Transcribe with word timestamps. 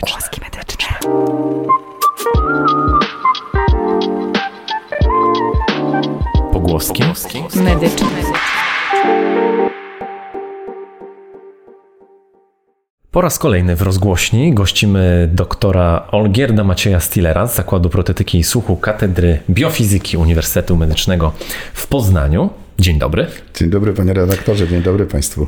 Pogłoski 0.00 0.40
medyczne. 0.40 0.98
Pogłoski 6.52 7.02
Medyczne. 7.54 8.08
Po 13.10 13.20
raz 13.20 13.38
kolejny 13.38 13.76
w 13.76 13.82
rozgłośni 13.82 14.54
gościmy 14.54 15.28
doktora 15.32 16.06
Olgierda 16.12 16.64
Macieja 16.64 17.00
Stillera 17.00 17.46
z 17.46 17.56
Zakładu 17.56 17.90
Protetyki 17.90 18.38
i 18.38 18.44
Słuchu 18.44 18.76
Katedry 18.76 19.40
Biofizyki 19.50 20.16
Uniwersytetu 20.16 20.76
Medycznego 20.76 21.32
w 21.72 21.86
Poznaniu. 21.86 22.50
Dzień 22.78 22.98
dobry. 22.98 23.26
Dzień 23.54 23.70
dobry 23.70 23.92
panie 23.92 24.12
redaktorze, 24.12 24.68
dzień 24.68 24.82
dobry 24.82 25.06
państwu. 25.06 25.46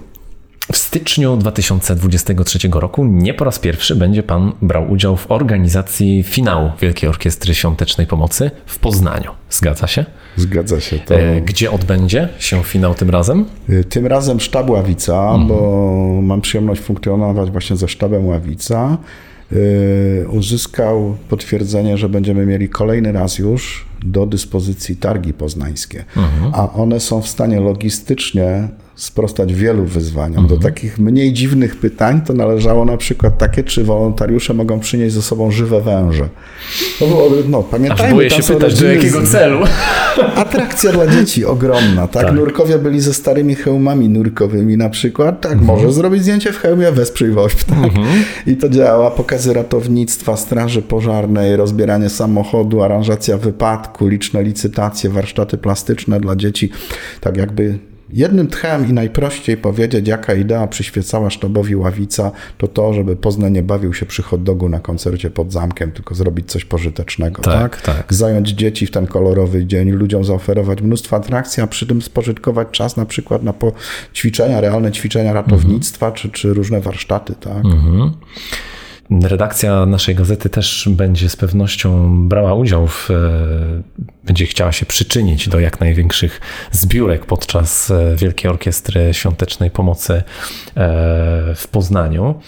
W 0.73 0.77
styczniu 0.77 1.37
2023 1.37 2.59
roku 2.73 3.05
nie 3.05 3.35
po 3.35 3.45
raz 3.45 3.59
pierwszy 3.59 3.97
będzie 3.97 4.23
Pan 4.23 4.53
brał 4.63 4.91
udział 4.91 5.17
w 5.17 5.31
organizacji 5.31 6.23
finału 6.23 6.71
Wielkiej 6.81 7.09
Orkiestry 7.09 7.55
Świątecznej 7.55 8.07
Pomocy 8.07 8.51
w 8.67 8.79
Poznaniu. 8.79 9.31
Zgadza 9.51 9.87
się? 9.87 10.05
Zgadza 10.37 10.81
się. 10.81 10.99
To... 10.99 11.15
E, 11.21 11.41
Gdzie 11.41 11.71
odbędzie 11.71 12.29
się 12.39 12.65
finał 12.65 12.95
tym 12.95 13.11
razem? 13.11 13.45
Y, 13.71 13.85
Tym 13.85 14.07
razem 14.07 14.41
sztab 14.41 14.71
Ławica, 14.71 15.39
bo 15.49 16.19
mam 16.23 16.41
przyjemność 16.41 16.81
funkcjonować 16.81 17.51
właśnie 17.51 17.77
ze 17.77 17.89
sztabem 17.89 18.27
Ławica. 18.27 18.99
y, 19.53 20.27
Uzyskał 20.31 21.17
potwierdzenie, 21.29 21.99
że 21.99 22.09
będziemy 22.09 22.47
mieli 22.47 22.69
kolejny 22.69 23.13
raz 23.13 23.39
już 23.39 23.87
do 24.05 24.27
dyspozycji 24.27 24.97
targi 24.97 25.33
poznańskie, 25.35 26.05
a 26.53 26.73
one 26.73 27.01
są 27.01 27.23
w 27.23 27.29
stanie 27.29 27.61
logistycznie 27.61 28.69
sprostać 28.95 29.55
wielu 29.55 29.85
wyzwaniom. 29.85 30.47
Do 30.47 30.57
takich 30.57 30.99
mniej 30.99 31.33
dziwnych 31.33 31.77
pytań 31.77 32.21
to 32.21 32.33
należało 32.33 32.85
na 32.85 32.97
przykład 32.97 33.39
takie, 33.39 33.65
czy 33.65 33.85
wolontariusze 33.85 34.55
mogą 34.55 34.81
przynieść 34.81 35.15
ze 35.15 35.23
sobą 35.23 35.51
żywe 35.51 35.81
węże. 35.81 36.29
To 36.99 37.07
było, 37.07 37.29
no, 37.49 37.59
Aż 37.59 37.65
pamiętajmy, 37.71 38.15
boję 38.15 38.31
tam 38.31 38.43
się 38.43 38.55
pytać, 38.55 38.81
do 38.81 38.87
jakiego 38.87 39.23
celu. 39.23 39.59
Atrakcja 40.37 40.93
dla 40.93 41.07
dzieci 41.07 41.45
ogromna, 41.45 42.09
tak? 42.09 42.27
Tak. 42.27 42.35
Nurkowie 42.35 42.79
byli 42.79 43.01
ze 43.01 43.15
starymi 43.15 43.55
hełmami 43.55 44.09
nurkowymi 44.09 44.77
na 44.77 44.91
przykład, 44.91 45.41
tak? 45.41 45.61
Może 45.61 45.93
zrobić 45.93 46.23
zdjęcie 46.23 46.53
w 46.53 46.59
hełmie, 46.59 46.93
wesprzyj 46.93 47.31
WOŚP, 47.31 47.65
tak? 47.65 47.91
I 48.47 48.57
to 48.57 48.69
działa. 48.69 49.11
Pokazy 49.11 49.53
ratownictwa, 49.53 50.37
straży 50.37 50.83
pożarnej, 50.83 51.57
rozbieranie 51.57 52.09
samochodu, 52.09 52.83
aranżacja 52.83 53.39
wypadku, 53.39 54.07
liczne 54.07 54.43
licytacje, 54.43 55.11
warsztaty 55.11 55.59
plastyczne 55.59 56.21
dla 56.21 56.37
dzieci. 56.37 56.71
Tak 57.21 57.37
jakby 57.37 57.79
jednym 58.13 58.49
tchem 58.49 58.89
i 58.89 58.93
najprościej 58.93 59.57
powiedzieć, 59.57 60.09
jaka 60.09 60.35
idea 60.35 60.67
przyświecała 60.67 61.31
sztabowi 61.31 61.77
Ławica, 61.77 62.31
to 62.59 62.69
to, 62.69 62.95
żeby 62.95 63.17
Poznań 63.17 63.53
nie 63.53 63.63
bawił 63.63 63.95
się 63.95 64.07
przy 64.07 64.23
hot 64.23 64.43
dogu 64.43 64.69
na 64.69 64.81
koncercie 64.81 65.31
pod 65.31 65.53
zamkiem, 65.53 65.93
tylko 65.93 66.15
zrobić 66.15 66.51
coś 66.51 66.65
pożytecznego, 66.65 67.43
Tak, 67.43 67.81
tak? 67.83 67.97
tak. 67.97 68.15
zająć 68.15 68.49
dzieci 68.49 68.87
w 68.87 68.91
ten 68.91 69.07
kolorowy 69.07 69.67
dzień, 69.67 69.91
ludziom 69.91 70.25
zaoferować 70.25 70.83
mnóstwo 70.83 71.17
atrakcji, 71.17 71.63
a 71.63 71.67
przy 71.67 71.87
tym 71.87 72.03
spożytkować 72.03 72.69
czas 72.71 72.97
na 72.97 73.07
przykład 73.07 73.43
na 73.43 73.55
ćwiczenia, 74.15 74.61
realne 74.61 74.93
ćwiczenia 74.93 75.33
ratownictwa, 75.33 76.13
czy, 76.13 76.31
czy 76.31 76.55
różne 76.55 76.81
warsztaty, 76.81 77.35
tak? 77.41 77.63
Redakcja 79.11 79.87
naszej 79.87 80.15
gazety 80.15 80.51
też 80.51 80.89
będzie 80.91 81.29
z 81.29 81.37
pewnością 81.37 82.29
brała 82.29 82.55
udział 82.55 82.87
w, 82.87 83.11
e, 83.11 83.15
będzie 84.25 84.47
chciała 84.47 84.73
się 84.73 84.87
przyczynić 84.87 85.49
do 85.49 85.61
jak 85.61 85.81
największych 85.81 86.41
zbiórek 86.71 87.27
podczas 87.27 87.91
e, 87.91 88.17
Wielkiej 88.17 88.51
Orkiestry 88.51 89.15
Świątecznej 89.15 89.71
Pomocy 89.71 90.13
e, 90.15 90.23
w 91.55 91.69
Poznaniu. 91.71 92.41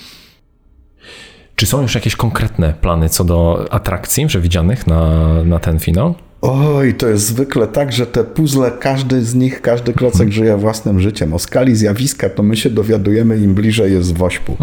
Czy 1.57 1.67
są 1.67 1.83
już 1.83 1.95
jakieś 1.95 2.17
konkretne 2.17 2.73
plany 2.73 3.09
co 3.09 3.25
do 3.25 3.67
atrakcji 3.71 4.27
przewidzianych 4.27 4.87
na, 4.87 5.25
na 5.45 5.59
ten 5.59 5.79
finał? 5.79 6.15
Oj, 6.47 6.95
to 6.95 7.09
jest 7.09 7.27
zwykle 7.27 7.67
tak, 7.67 7.93
że 7.93 8.07
te 8.07 8.25
puzzle, 8.25 8.71
każdy 8.81 9.25
z 9.25 9.35
nich, 9.35 9.61
każdy 9.61 9.93
klocek 9.93 10.33
żyje 10.33 10.57
własnym 10.57 11.01
życiem. 11.01 11.35
O 11.35 11.39
skali 11.39 11.77
zjawiska 11.77 12.31
to 12.31 12.43
my 12.43 12.57
się 12.57 12.71
dowiadujemy, 12.71 13.39
im 13.39 13.55
bliżej 13.55 13.93
jest 13.93 14.15
wośpu. 14.17 14.57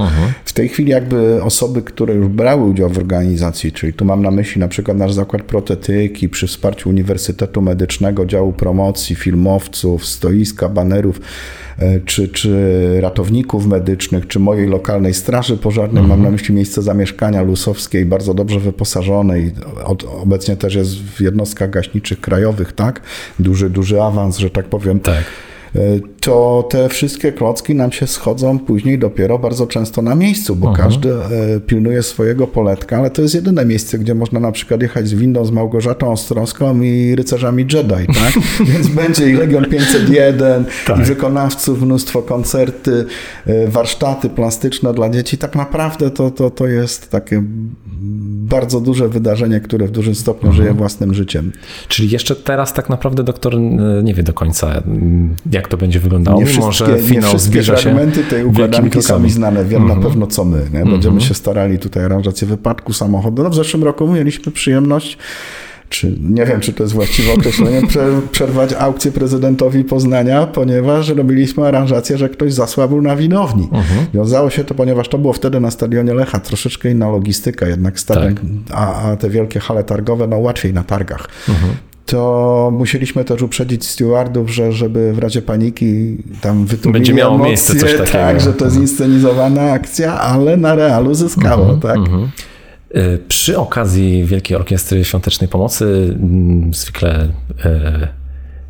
W 0.46 0.54
tej 0.54 0.70
chwili 0.70 0.92
jakby 0.92 1.44
osoby, 1.44 1.82
które 1.82 2.14
już 2.14 2.28
brały 2.28 2.64
udział 2.64 2.90
w 2.90 2.98
organizacji, 2.98 3.72
czyli 3.72 3.94
tu 3.94 4.06
mam 4.06 4.22
na 4.22 4.32
myśli 4.32 4.60
na 4.60 4.68
przykład 4.68 4.98
nasz 4.98 5.14
zakład 5.14 5.42
protetyki 5.44 6.30
przy 6.30 6.48
wsparciu 6.48 6.90
Uniwersytetu 6.90 7.62
Medycznego, 7.62 8.26
działu 8.26 8.54
promocji, 8.54 9.16
filmowców, 9.16 10.06
stoiska, 10.06 10.70
banerów, 10.70 11.22
czy, 12.06 12.28
czy 12.28 12.98
ratowników 13.02 13.66
medycznych, 13.66 14.28
czy 14.28 14.40
mojej 14.40 14.68
lokalnej 14.68 15.14
straży 15.14 15.58
pożarnej, 15.58 16.04
mam 16.04 16.24
na 16.24 16.32
myśli 16.32 16.56
miejsce 16.56 16.82
zamieszkania 16.82 17.42
lusowskiej, 17.42 18.06
bardzo 18.06 18.34
dobrze 18.34 18.60
wyposażonej, 18.60 19.52
od, 19.84 20.04
obecnie 20.04 20.56
też 20.56 20.76
jest 20.76 20.96
w 20.96 21.22
jednostkach 21.22 21.70
gaśniczych 21.70 22.22
krajowych, 22.22 22.74
tak? 22.74 23.02
Duży, 23.40 23.70
duży 23.70 24.02
awans, 24.02 24.38
że 24.38 24.50
tak 24.50 24.66
powiem. 24.66 25.00
Tak. 25.00 25.24
E, 25.76 25.80
To 26.22 26.68
te 26.70 26.90
wszystkie 26.90 27.32
klocki 27.32 27.76
nam 27.76 27.92
się 27.92 28.08
schodzą 28.08 28.60
później 28.60 29.00
dopiero 29.00 29.40
bardzo 29.40 29.68
często 29.68 30.02
na 30.02 30.16
miejscu, 30.16 30.56
bo 30.56 30.74
każdy 30.74 31.14
e, 31.14 31.60
pilnuje 31.60 32.04
swojego 32.04 32.48
poletka, 32.48 32.98
ale 32.98 33.10
to 33.10 33.22
jest 33.22 33.36
jedyne 33.36 33.66
miejsce, 33.66 34.00
gdzie 34.00 34.16
można 34.16 34.40
na 34.40 34.52
przykład 34.52 34.82
jechać 34.82 35.08
z 35.08 35.14
windą 35.14 35.46
z 35.46 35.52
Małgorzatą 35.52 36.12
Ostrowską 36.12 36.82
i 36.82 37.16
rycerzami 37.16 37.64
Jedi, 37.74 38.08
tak? 38.14 38.34
Więc 38.74 38.88
będzie 38.88 39.30
i 39.30 39.34
Legion 39.34 39.66
501, 39.66 40.66
Tak. 40.88 41.00
i 41.00 41.04
wykonawców, 41.04 41.82
mnóstwo 41.82 42.22
koncerty, 42.22 43.06
e, 43.46 43.68
warsztaty 43.68 44.30
plastyczne 44.30 44.94
dla 44.94 45.10
dzieci. 45.10 45.38
Tak 45.38 45.56
naprawdę 45.56 46.12
to, 46.12 46.32
to, 46.32 46.50
to 46.50 46.68
jest 46.68 47.10
takie 47.12 47.44
bardzo 48.52 48.82
duże 48.82 49.10
wydarzenie, 49.10 49.60
które 49.60 49.88
w 49.88 49.92
dużym 49.92 50.16
stopniu 50.16 50.54
żyje 50.54 50.74
własnym 50.74 51.14
życiem. 51.14 51.52
Czyli 51.88 52.10
jeszcze 52.10 52.36
teraz 52.36 52.74
tak 52.74 52.90
naprawdę 52.90 53.24
doktor 53.24 53.56
e, 53.56 53.60
nie 54.04 54.14
wie 54.14 54.24
do 54.24 54.34
końca, 54.34 54.84
jak 55.52 55.68
to 55.68 55.78
będzie 55.78 56.00
wyglądało. 56.00 56.40
Nie 56.40 56.46
wszystkie, 56.46 56.74
że 56.74 56.92
nie 56.92 57.02
finał 57.02 57.30
wszystkie 57.30 57.52
zbliża 57.52 57.76
fragmenty 57.76 58.24
tej 58.24 58.46
układanki 58.46 59.02
są 59.02 59.20
mi 59.20 59.30
znane. 59.30 59.66
Wiem 59.66 59.88
na 59.88 59.96
pewno 59.96 60.28
co 60.28 60.46
my. 60.46 60.70
Nie? 60.74 60.86
Będziemy 60.86 61.22
się 61.22 61.34
starali 61.34 61.80
tutaj 61.80 62.04
aranżację 62.04 62.48
wypadku 62.48 62.94
samochodu. 62.94 63.44
No 63.44 63.50
w 63.50 63.56
zeszłym 63.56 63.84
roku 63.84 64.08
mieliśmy 64.08 64.52
przyjemność 64.52 65.18
czy 65.92 66.16
nie 66.22 66.46
wiem, 66.46 66.60
czy 66.60 66.74
to 66.74 66.84
jest 66.84 66.94
właściwe 66.96 67.34
określenie, 67.34 67.82
prze- 67.90 68.22
przerwać 68.32 68.74
aukcję 68.74 69.12
prezydentowi 69.12 69.84
Poznania, 69.84 70.48
ponieważ 70.48 71.10
robiliśmy 71.10 71.68
aranżację, 71.68 72.18
że 72.18 72.30
ktoś 72.30 72.54
zasłabł 72.54 73.02
na 73.02 73.16
winowni. 73.16 73.70
Wiązało 74.14 74.50
się 74.50 74.64
to, 74.64 74.76
ponieważ 74.76 75.08
to 75.10 75.18
było 75.18 75.34
wtedy 75.34 75.60
na 75.60 75.72
stadionie 75.72 76.14
Lecha, 76.14 76.40
troszeczkę 76.40 76.92
inna 76.92 77.10
logistyka, 77.12 77.68
jednak 77.68 78.00
stadion, 78.00 78.36
a, 78.74 79.02
a 79.12 79.16
te 79.16 79.30
wielkie 79.30 79.60
hale 79.60 79.84
targowe, 79.84 80.28
no 80.28 80.38
łatwiej 80.38 80.74
na 80.74 80.84
targach. 80.84 81.28
To 82.06 82.72
musieliśmy 82.78 83.26
też 83.26 83.42
uprzedzić 83.42 83.86
stewardów, 83.86 84.50
że 84.50 84.72
żeby 84.72 85.14
w 85.14 85.20
razie 85.20 85.42
paniki 85.42 86.18
tam 86.42 86.66
wytłumili 86.66 87.00
Będzie 87.00 87.14
miało 87.14 87.36
emocje, 87.36 87.50
miejsce 87.50 87.76
coś 87.76 87.92
takiego. 87.92 88.12
Tak, 88.12 88.42
że 88.42 88.54
to 88.54 88.66
jest 88.66 88.78
inscenizowana 88.78 89.62
akcja, 89.72 90.20
ale 90.20 90.58
na 90.58 90.76
realu 90.76 91.14
zyskało, 91.14 91.74
tak? 91.74 91.98
Y, 91.98 92.02
Przy 93.28 93.58
okazji 93.60 94.26
Wielkiej 94.26 94.58
Orkiestry 94.58 95.06
Świątecznej 95.06 95.48
Pomocy 95.48 96.16
mm, 96.20 96.74
zwykle 96.74 97.28
e, 97.66 98.08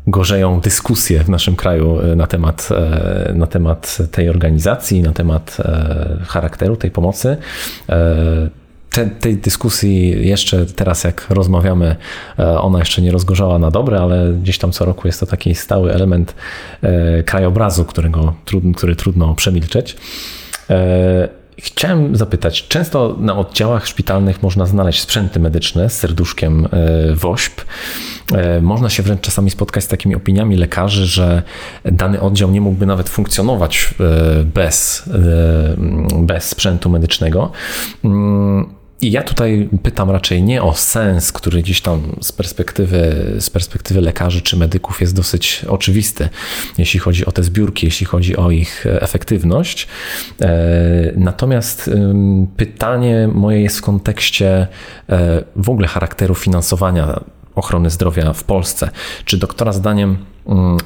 gorzeją 0.06 0.60
dyskusje 0.60 1.24
w 1.24 1.28
naszym 1.28 1.56
kraju 1.56 2.00
e, 2.00 2.16
na 2.16 2.26
temat, 2.26 2.68
e, 2.70 3.32
na 3.34 3.46
temat 3.46 3.98
tej 4.10 4.28
organizacji, 4.28 5.02
na 5.02 5.12
temat 5.12 5.56
e, 5.60 6.16
charakteru 6.26 6.76
tej 6.76 6.90
pomocy. 6.90 7.36
E, 7.88 8.48
Te, 8.92 9.06
tej 9.06 9.36
dyskusji 9.36 10.26
jeszcze 10.28 10.66
teraz, 10.66 11.04
jak 11.04 11.26
rozmawiamy, 11.30 11.96
e, 12.38 12.60
ona 12.60 12.78
jeszcze 12.78 13.02
nie 13.02 13.12
rozgorzała 13.12 13.58
na 13.58 13.70
dobre, 13.70 14.00
ale 14.00 14.32
gdzieś 14.32 14.58
tam 14.58 14.72
co 14.72 14.84
roku 14.84 15.08
jest 15.08 15.20
to 15.20 15.26
taki 15.26 15.54
stały 15.54 15.92
element 15.92 16.34
e, 16.82 17.22
krajobrazu, 17.22 17.84
którego, 17.84 18.34
który 18.76 18.96
trudno 18.96 19.34
przemilczeć. 19.34 19.96
Chciałem 21.64 22.16
zapytać, 22.16 22.68
często 22.68 23.16
na 23.20 23.36
oddziałach 23.36 23.86
szpitalnych 23.86 24.42
można 24.42 24.66
znaleźć 24.66 25.00
sprzęty 25.00 25.40
medyczne 25.40 25.90
z 25.90 25.98
serduszkiem 25.98 26.68
e, 26.72 27.14
WOŚP. 27.14 27.64
E, 28.32 28.60
Można 28.60 28.90
się 28.90 29.02
wręcz 29.02 29.20
czasami 29.20 29.50
spotkać 29.50 29.84
z 29.84 29.88
takimi 29.88 30.14
opiniami 30.14 30.56
lekarzy, 30.56 31.06
że 31.06 31.42
dany 31.84 32.20
oddział 32.20 32.50
nie 32.50 32.60
mógłby 32.60 32.86
nawet 32.86 33.08
funkcjonować 33.08 33.94
e, 34.00 34.44
bez, 34.44 35.10
bez 36.18 36.44
sprzętu 36.44 36.90
medycznego. 36.90 37.52
I 39.02 39.10
ja 39.10 39.22
tutaj 39.22 39.68
pytam 39.82 40.10
raczej 40.10 40.42
nie 40.42 40.62
o 40.62 40.74
sens, 40.74 41.32
który 41.32 41.62
gdzieś 41.62 41.80
tam 41.80 42.16
z 42.20 42.32
perspektywy, 42.32 43.26
z 43.38 43.50
perspektywy 43.50 44.00
lekarzy 44.00 44.42
czy 44.42 44.56
medyków 44.56 45.00
jest 45.00 45.16
dosyć 45.16 45.64
oczywisty, 45.68 46.28
jeśli 46.78 47.00
chodzi 47.00 47.26
o 47.26 47.32
te 47.32 47.42
zbiórki, 47.42 47.86
jeśli 47.86 48.06
chodzi 48.06 48.36
o 48.36 48.50
ich 48.50 48.86
efektywność. 48.86 49.88
E, 50.40 51.12
Natomiast 51.16 51.90
pytanie 52.56 53.28
moje 53.34 53.62
jest 53.62 53.78
w 53.78 53.82
kontekście 53.82 54.66
e, 55.08 55.42
w 55.56 55.70
ogóle 55.70 55.88
charakteru 55.88 56.34
finansowania 56.34 57.20
ochrony 57.54 57.90
zdrowia 57.90 58.32
w 58.32 58.44
Polsce. 58.44 58.90
Czy 59.24 59.38
doktora 59.38 59.72
zdaniem 59.72 60.16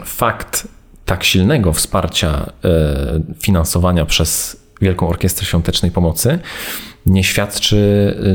fakt 0.05 0.69
tak 1.05 1.25
silnego 1.25 1.73
wsparcia 1.73 2.51
e, 2.65 3.21
finansowania 3.41 4.05
przez 4.05 4.57
Wielką 4.81 5.09
Orkiestrę 5.09 5.47
Świątecznej 5.47 5.91
Pomocy, 5.91 6.39
nie 7.07 7.25
świadczy 7.25 7.77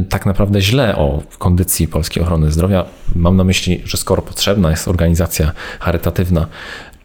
y, 0.01 0.09
tak 0.09 0.25
naprawdę 0.25 0.61
źle 0.61 0.95
o 0.95 1.23
kondycji 1.37 1.87
polskiej 1.87 2.23
ochrony 2.23 2.51
zdrowia. 2.51 2.85
Mam 3.15 3.37
na 3.37 3.43
myśli, 3.43 3.81
że 3.85 3.97
skoro 3.97 4.21
potrzebna 4.21 4.69
jest 4.71 4.87
organizacja 4.87 5.51
charytatywna, 5.79 6.47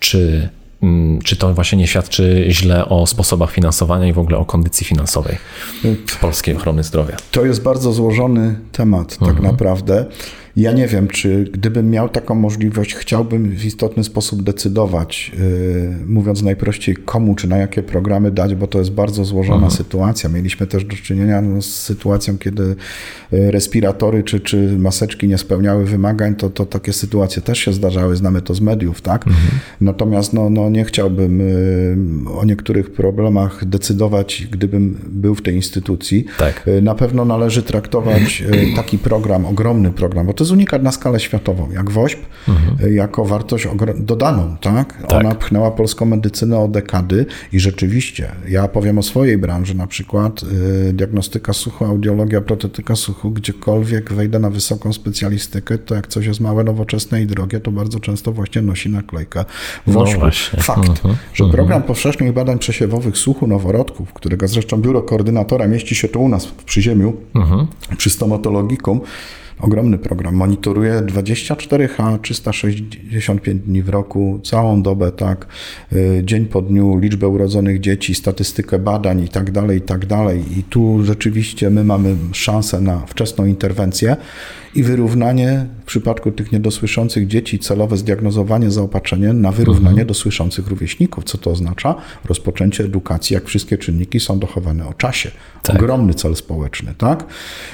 czy 0.00 0.48
Mm, 0.82 1.20
czy 1.22 1.36
to 1.36 1.54
właśnie 1.54 1.78
nie 1.78 1.86
świadczy 1.86 2.44
źle 2.48 2.88
o 2.88 3.06
sposobach 3.06 3.50
finansowania 3.50 4.06
i 4.06 4.12
w 4.12 4.18
ogóle 4.18 4.38
o 4.38 4.44
kondycji 4.44 4.86
finansowej 4.86 5.38
polskiej 6.20 6.56
ochrony 6.56 6.82
zdrowia? 6.82 7.16
To 7.30 7.44
jest 7.44 7.62
bardzo 7.62 7.92
złożony 7.92 8.58
temat, 8.72 9.18
tak 9.18 9.28
mhm. 9.28 9.46
naprawdę. 9.46 10.06
Ja 10.56 10.72
nie 10.72 10.86
wiem, 10.86 11.08
czy 11.08 11.44
gdybym 11.52 11.90
miał 11.90 12.08
taką 12.08 12.34
możliwość, 12.34 12.94
chciałbym 12.94 13.48
w 13.48 13.64
istotny 13.64 14.04
sposób 14.04 14.42
decydować, 14.42 15.32
yy, 15.38 16.06
mówiąc 16.06 16.42
najprościej, 16.42 16.96
komu 16.96 17.34
czy 17.34 17.48
na 17.48 17.56
jakie 17.56 17.82
programy 17.82 18.30
dać, 18.30 18.54
bo 18.54 18.66
to 18.66 18.78
jest 18.78 18.90
bardzo 18.90 19.24
złożona 19.24 19.54
mhm. 19.54 19.72
sytuacja. 19.72 20.30
Mieliśmy 20.30 20.66
też 20.66 20.84
do 20.84 20.96
czynienia 20.96 21.42
no, 21.42 21.62
z 21.62 21.66
sytuacją, 21.66 22.38
kiedy 22.38 22.62
y, 22.62 23.50
respiratory 23.50 24.22
czy, 24.22 24.40
czy 24.40 24.78
maseczki 24.78 25.28
nie 25.28 25.38
spełniały 25.38 25.84
wymagań, 25.84 26.34
to, 26.34 26.50
to 26.50 26.66
takie 26.66 26.92
sytuacje 26.92 27.42
też 27.42 27.58
się 27.58 27.72
zdarzały, 27.72 28.16
znamy 28.16 28.42
to 28.42 28.54
z 28.54 28.60
mediów, 28.60 29.00
tak? 29.00 29.26
Mhm. 29.26 29.46
Natomiast 29.80 30.32
no, 30.32 30.50
no, 30.50 30.70
nie 30.70 30.84
chciałbym 30.84 31.38
yy, 31.38 32.32
o 32.38 32.44
niektórych 32.44 32.92
problemach 32.92 33.64
decydować, 33.64 34.48
gdybym 34.50 34.98
był 35.08 35.34
w 35.34 35.42
tej 35.42 35.54
instytucji. 35.54 36.24
Tak. 36.38 36.62
Yy, 36.66 36.82
na 36.82 36.94
pewno 36.94 37.24
należy 37.24 37.62
traktować 37.62 38.42
y, 38.72 38.76
taki 38.76 38.98
program, 38.98 39.46
ogromny 39.46 39.90
program, 39.90 40.26
bo 40.26 40.32
to 40.32 40.45
jest 40.46 40.52
unikat 40.52 40.82
na 40.82 40.92
skalę 40.92 41.20
światową, 41.20 41.70
jak 41.70 41.90
WOŚP, 41.90 42.20
mhm. 42.48 42.94
jako 42.94 43.24
wartość 43.24 43.68
dodaną, 43.96 44.56
tak? 44.60 45.02
tak? 45.02 45.12
Ona 45.12 45.34
pchnęła 45.34 45.70
polską 45.70 46.06
medycynę 46.06 46.58
o 46.58 46.68
dekady 46.68 47.26
i 47.52 47.60
rzeczywiście, 47.60 48.30
ja 48.48 48.68
powiem 48.68 48.98
o 48.98 49.02
swojej 49.02 49.38
branży, 49.38 49.74
na 49.74 49.86
przykład 49.86 50.42
y, 50.88 50.92
diagnostyka 50.92 51.52
słuchu, 51.52 51.84
audiologia, 51.84 52.40
protetyka 52.40 52.96
słuchu, 52.96 53.30
gdziekolwiek 53.30 54.12
wejdę 54.12 54.38
na 54.38 54.50
wysoką 54.50 54.92
specjalistykę, 54.92 55.78
to 55.78 55.94
jak 55.94 56.06
coś 56.06 56.26
jest 56.26 56.40
małe, 56.40 56.64
nowoczesne 56.64 57.22
i 57.22 57.26
drogie, 57.26 57.60
to 57.60 57.70
bardzo 57.70 58.00
często 58.00 58.32
właśnie 58.32 58.62
nosi 58.62 58.90
naklejkę 58.90 59.44
WOŚP. 59.86 60.20
No 60.56 60.62
Fakt, 60.62 60.88
mhm. 60.88 61.16
że 61.34 61.44
mhm. 61.44 61.50
program 61.52 61.82
powszechnych 61.82 62.32
badań 62.32 62.58
przesiewowych 62.58 63.18
słuchu 63.18 63.46
noworodków, 63.46 64.12
którego 64.12 64.48
zresztą 64.48 64.80
biuro 64.80 65.02
koordynatora 65.02 65.68
mieści 65.68 65.94
się 65.94 66.08
tu 66.08 66.22
u 66.22 66.28
nas 66.28 66.46
w 66.46 66.52
Przyziemiu, 66.52 67.12
mhm. 67.34 67.66
przy 67.96 68.10
stomatologikum, 68.10 69.00
ogromny 69.60 69.98
program. 69.98 70.34
Monitoruje 70.34 70.92
24H, 70.92 72.18
365 72.18 73.62
dni 73.62 73.82
w 73.82 73.88
roku, 73.88 74.40
całą 74.44 74.82
dobę, 74.82 75.12
tak, 75.12 75.46
y, 75.92 76.22
dzień 76.24 76.46
po 76.46 76.62
dniu, 76.62 76.98
liczbę 76.98 77.28
urodzonych 77.28 77.80
dzieci, 77.80 78.14
statystykę 78.14 78.78
badań 78.78 79.24
i 79.24 79.28
tak 79.28 79.50
dalej, 79.50 79.78
i 79.78 79.80
tak 79.80 80.06
dalej. 80.06 80.58
I 80.58 80.62
tu 80.62 81.04
rzeczywiście 81.04 81.70
my 81.70 81.84
mamy 81.84 82.16
szansę 82.32 82.80
na 82.80 82.98
wczesną 82.98 83.46
interwencję 83.46 84.16
i 84.76 84.82
wyrównanie 84.82 85.66
w 85.82 85.84
przypadku 85.84 86.32
tych 86.32 86.52
niedosłyszących 86.52 87.26
dzieci, 87.26 87.58
celowe 87.58 87.96
zdiagnozowanie, 87.96 88.70
zaopatrzenie 88.70 89.32
na 89.32 89.52
wyrównanie 89.52 89.88
mhm. 89.88 90.08
do 90.08 90.14
słyszących 90.14 90.66
rówieśników. 90.66 91.24
Co 91.24 91.38
to 91.38 91.50
oznacza? 91.50 91.94
Rozpoczęcie 92.24 92.84
edukacji, 92.84 93.34
jak 93.34 93.44
wszystkie 93.44 93.78
czynniki 93.78 94.20
są 94.20 94.38
dochowane 94.38 94.88
o 94.88 94.94
czasie. 94.94 95.30
Tak. 95.62 95.76
Ogromny 95.76 96.14
cel 96.14 96.36
społeczny, 96.36 96.94
tak? 96.98 97.24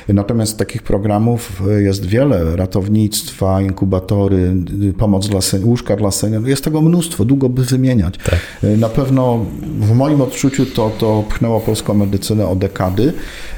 Natomiast 0.08 0.58
takich 0.58 0.82
programów 0.82 1.62
jest 1.80 2.06
wiele, 2.06 2.56
ratownictwa, 2.56 3.60
inkubatory, 3.60 4.54
pomoc 4.98 5.28
dla 5.28 5.40
sen- 5.40 5.64
łóżka 5.64 5.96
dla 5.96 6.10
seniorów, 6.10 6.48
jest 6.48 6.64
tego 6.64 6.82
mnóstwo, 6.82 7.24
długo 7.24 7.48
by 7.48 7.64
wymieniać. 7.64 8.14
Tak. 8.24 8.40
Na 8.78 8.88
pewno 8.88 9.46
w 9.80 9.94
moim 9.94 10.20
odczuciu 10.20 10.66
to, 10.66 10.90
to 10.98 11.24
pchnęło 11.28 11.60
polską 11.60 11.94
medycynę 11.94 12.48
o 12.48 12.56
dekady, 12.56 13.12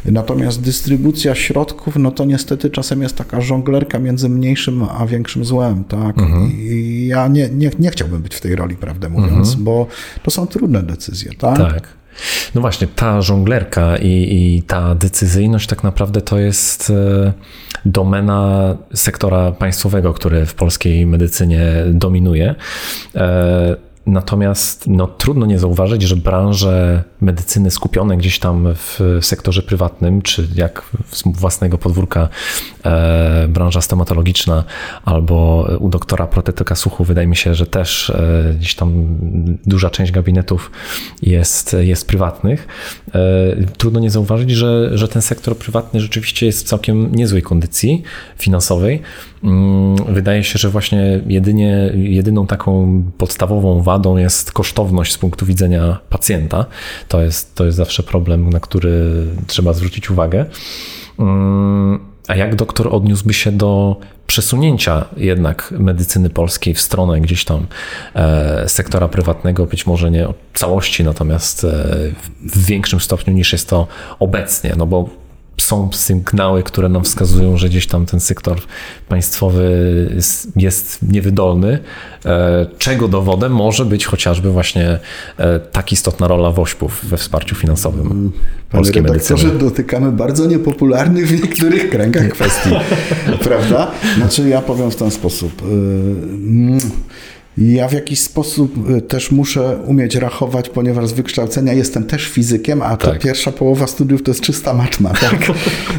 natomiast 0.05 0.63
dystrybucja 0.63 1.35
środków, 1.35 1.97
no 1.97 2.11
to 2.11 2.25
niestety 2.25 2.71
czasem 2.71 3.03
jest 3.03 3.17
taka 3.17 3.41
żonglerka 3.41 3.99
między 3.99 4.29
mniejszym 4.29 4.87
a 4.99 5.07
większym 5.07 5.45
złem, 5.45 5.85
tak? 5.85 6.19
Mhm. 6.19 6.53
I 6.53 7.07
ja 7.09 7.29
nie, 7.29 7.49
nie, 7.49 7.71
nie 7.79 7.91
chciałbym 7.91 8.23
być 8.23 8.35
w 8.35 8.41
tej 8.41 8.57
roli, 8.57 8.77
prawdę 8.77 9.09
mówiąc, 9.09 9.49
mhm. 9.49 9.65
bo 9.65 9.87
to 10.23 10.31
są 10.31 10.47
trudne 10.47 10.83
decyzje, 10.83 11.31
tak? 11.39 11.59
Tak. 11.59 11.89
No 12.55 12.61
właśnie, 12.61 12.87
ta 12.87 13.23
żonglerka 13.23 13.97
i, 13.97 14.09
i, 14.09 14.63
ta 14.63 14.95
decyzyjność 14.95 15.67
tak 15.67 15.85
naprawdę 15.85 16.21
to 16.21 16.39
jest 16.39 16.91
e, 16.91 17.33
domena 17.85 18.77
sektora 18.95 19.53
państwowego, 19.53 20.13
który 20.13 20.47
w 20.47 20.55
polskiej 20.55 21.07
medycynie 21.07 21.63
dominuje. 21.89 22.55
Natomiast 24.07 24.85
no, 24.87 25.07
trudno 25.07 25.47
nie 25.47 25.59
zauważyć, 25.59 26.03
że 26.03 26.17
branże 26.17 27.03
medycyny 27.21 27.71
skupione 27.71 28.17
gdzieś 28.17 28.39
tam 28.39 28.69
w 28.75 29.19
sektorze 29.23 29.63
prywatnym, 29.63 30.23
czy 30.23 30.49
jak 30.55 30.83
z 31.11 31.23
własnego 31.27 31.79
podwórka 31.79 32.29
e, 32.85 33.49
branża 33.49 33.81
stomatologiczna 33.81 34.65
albo 35.05 35.69
u 35.81 35.89
doktora 35.89 36.27
protetyka 36.27 36.75
słuchu, 36.75 37.05
wydaje 37.05 37.27
mi 37.27 37.37
się, 37.37 37.55
że 37.55 37.67
też 37.67 38.11
e, 38.11 38.55
gdzieś 38.59 38.75
tam 38.75 39.19
duża 39.67 39.91
część 39.91 40.13
gabinetów 40.13 40.71
jest, 41.23 41.77
jest 41.81 42.07
prywatnych. 42.07 42.69
E, 43.15 43.21
trudno 43.77 44.01
nie 44.01 44.11
zauważyć, 44.11 44.51
że, 44.51 44.99
że 44.99 45.09
ten 45.09 45.23
sektor 45.23 45.57
prywatny 45.57 46.01
rzeczywiście 46.01 46.47
jest 46.47 46.61
w 46.61 46.69
całkiem 46.69 47.15
niezłej 47.15 47.43
kondycji 47.43 48.03
finansowej. 48.37 49.03
Mm, 49.45 49.97
wydaje 50.15 50.45
się, 50.45 50.59
że 50.59 50.71
właśnie 50.71 51.21
jedynie, 51.27 51.93
jedyną 51.95 52.47
taką 52.47 53.03
podstawową 53.19 53.83
wadą 53.83 53.94
jest 54.17 54.53
kosztowność 54.53 55.13
z 55.13 55.19
punktu 55.19 55.47
widzenia 55.47 55.99
pacjenta. 56.11 56.67
To 57.09 57.23
jest, 57.23 57.55
to 57.55 57.65
jest 57.65 57.77
zawsze 57.77 58.03
problem, 58.03 58.51
na 58.51 58.61
który 58.61 59.27
trzeba 59.47 59.73
zwrócić 59.73 60.11
uwagę. 60.11 60.47
Mm, 61.19 61.99
a 62.29 62.37
jak 62.37 62.57
doktor 62.57 62.95
odniósłby 62.95 63.35
się 63.35 63.53
do 63.53 63.97
przesunięcia 64.27 65.05
jednak 65.17 65.75
medycyny 65.79 66.31
polskiej 66.31 66.75
w 66.75 66.81
stronę 66.81 67.21
gdzieś 67.21 67.45
tam 67.45 67.67
e, 68.15 68.69
sektora 68.69 69.09
prywatnego, 69.09 69.67
być 69.67 69.87
może 69.87 70.11
nie 70.11 70.29
całości, 70.55 71.05
natomiast 71.05 71.65
e, 71.65 71.69
w 72.41 72.67
większym 72.67 73.01
stopniu 73.01 73.35
niż 73.35 73.53
jest 73.53 73.69
to 73.69 73.87
obecnie, 74.19 74.75
no 74.77 74.87
bo 74.87 75.24
są 75.65 75.93
sygnały, 75.93 76.63
które 76.63 76.89
nam 76.89 77.05
wskazują, 77.05 77.57
że 77.57 77.69
gdzieś 77.69 77.87
tam 77.87 78.07
ten 78.07 78.21
sektor 78.21 78.61
państwowy 79.09 79.65
jest 80.57 80.99
niewydolny, 81.03 81.79
e, 82.25 82.67
czego 82.79 83.09
dowodem 83.09 83.53
może 83.53 83.85
być 83.85 84.07
chociażby 84.07 84.51
właśnie 84.51 84.99
e, 85.39 85.61
tak 85.61 85.93
istotna 85.93 86.29
rola 86.29 86.51
WOŚP-ów 86.51 87.05
we 87.05 87.17
wsparciu 87.17 87.55
finansowym 87.55 88.07
mm, 88.07 88.33
polskiej 88.71 89.03
medycyny. 89.03 89.51
dotykamy 89.59 90.13
bardzo 90.13 90.47
niepopularnych 90.47 91.29
w 91.29 91.43
niektórych 91.43 91.91
kręgach 91.91 92.29
kwestii, 92.35 92.71
prawda? 93.43 93.91
Znaczy 94.17 94.49
ja 94.49 94.63
powiem 94.63 94.91
w 94.91 94.97
ten 94.97 95.11
sposób. 95.11 95.63
Ja 97.59 97.89
w 97.89 97.93
jakiś 97.93 98.21
sposób 98.21 98.91
y, 98.91 99.03
też 99.03 99.31
muszę 99.31 99.79
umieć 99.87 100.15
rachować, 100.15 100.69
ponieważ 100.69 101.09
z 101.09 101.13
wykształcenia 101.13 101.73
jestem 101.73 102.05
też 102.05 102.29
fizykiem, 102.29 102.83
a 102.83 102.97
ta 102.97 103.11
tak. 103.11 103.23
pierwsza 103.23 103.53
połowa 103.53 103.87
studiów 103.87 104.23
to 104.23 104.31
jest 104.31 104.41
czysta 104.41 104.75
matma. 104.75 105.11
Tak? 105.11 105.51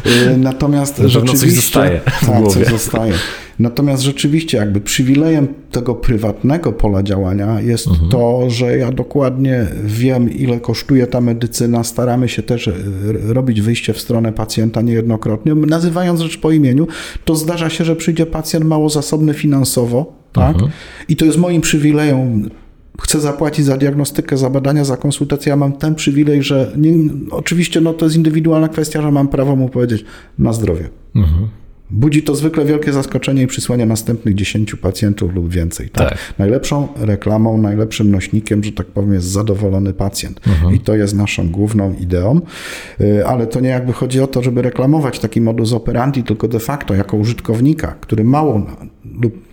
Y, 0.06 0.36
natomiast 0.36 0.96
rzeczywiście... 1.04 1.38
coś 1.38 1.52
zostaje 1.52 2.00
tak, 2.26 2.48
coś 2.48 2.66
zostaje. 2.66 3.12
Natomiast 3.58 4.02
rzeczywiście 4.02 4.58
jakby 4.58 4.80
przywilejem 4.80 5.48
tego 5.76 5.94
prywatnego 5.94 6.72
pola 6.72 7.02
działania 7.02 7.60
jest 7.60 7.88
mhm. 7.88 8.10
to, 8.10 8.50
że 8.50 8.78
ja 8.78 8.92
dokładnie 8.92 9.66
wiem, 9.84 10.30
ile 10.30 10.60
kosztuje 10.60 11.06
ta 11.06 11.20
medycyna. 11.20 11.84
Staramy 11.84 12.28
się 12.28 12.42
też 12.42 12.66
y, 12.66 12.74
robić 13.26 13.60
wyjście 13.60 13.92
w 13.92 14.00
stronę 14.00 14.32
pacjenta 14.32 14.82
niejednokrotnie. 14.82 15.54
Nazywając 15.54 16.20
rzecz 16.20 16.38
po 16.38 16.50
imieniu, 16.50 16.86
to 17.24 17.34
zdarza 17.34 17.70
się, 17.70 17.84
że 17.84 17.96
przyjdzie 17.96 18.26
pacjent 18.26 18.66
mało 18.66 18.88
zasobny 18.88 19.34
finansowo, 19.34 20.12
tak? 20.32 20.54
Mhm. 20.54 20.72
I 21.08 21.16
to 21.16 21.24
jest 21.24 21.38
moim 21.38 21.60
przywilejem. 21.60 22.50
Chcę 23.00 23.20
zapłacić 23.20 23.64
za 23.64 23.76
diagnostykę, 23.76 24.36
za 24.36 24.50
badania, 24.50 24.84
za 24.84 24.96
konsultację. 24.96 25.50
Ja 25.50 25.56
mam 25.56 25.72
ten 25.72 25.94
przywilej, 25.94 26.42
że 26.42 26.72
nie, 26.76 26.92
oczywiście 27.30 27.80
no, 27.80 27.92
to 27.92 28.04
jest 28.06 28.16
indywidualna 28.16 28.68
kwestia, 28.68 29.02
że 29.02 29.10
mam 29.10 29.28
prawo 29.28 29.56
mu 29.56 29.68
powiedzieć 29.68 30.04
na 30.38 30.52
zdrowie. 30.52 30.88
Mhm. 31.14 31.48
Budzi 31.90 32.22
to 32.22 32.34
zwykle 32.34 32.64
wielkie 32.64 32.92
zaskoczenie 32.92 33.42
i 33.42 33.46
przysłanie 33.46 33.86
następnych 33.86 34.34
10 34.34 34.74
pacjentów 34.74 35.34
lub 35.34 35.52
więcej. 35.52 35.88
Tak? 35.88 36.08
tak? 36.08 36.18
Najlepszą 36.38 36.88
reklamą, 36.96 37.58
najlepszym 37.58 38.10
nośnikiem, 38.10 38.64
że 38.64 38.72
tak 38.72 38.86
powiem, 38.86 39.12
jest 39.12 39.26
zadowolony 39.26 39.92
pacjent. 39.92 40.40
Mhm. 40.46 40.74
I 40.74 40.80
to 40.80 40.94
jest 40.94 41.14
naszą 41.14 41.48
główną 41.48 41.94
ideą. 42.00 42.40
Y, 43.00 43.26
ale 43.26 43.46
to 43.46 43.60
nie 43.60 43.68
jakby 43.68 43.92
chodzi 43.92 44.20
o 44.20 44.26
to, 44.26 44.42
żeby 44.42 44.62
reklamować 44.62 45.18
taki 45.18 45.40
modus 45.40 45.72
operandi, 45.72 46.22
tylko 46.22 46.48
de 46.48 46.60
facto 46.60 46.94
jako 46.94 47.16
użytkownika, 47.16 47.96
który 48.00 48.24
mało 48.24 48.66
lub 49.20 49.46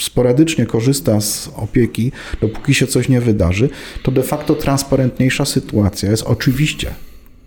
sporadycznie 0.00 0.66
korzysta 0.66 1.20
z 1.20 1.50
opieki, 1.56 2.12
dopóki 2.40 2.74
się 2.74 2.86
coś 2.86 3.08
nie 3.08 3.20
wydarzy, 3.20 3.68
to 4.02 4.12
de 4.12 4.22
facto 4.22 4.54
transparentniejsza 4.54 5.44
sytuacja 5.44 6.10
jest 6.10 6.22
oczywiście 6.22 6.94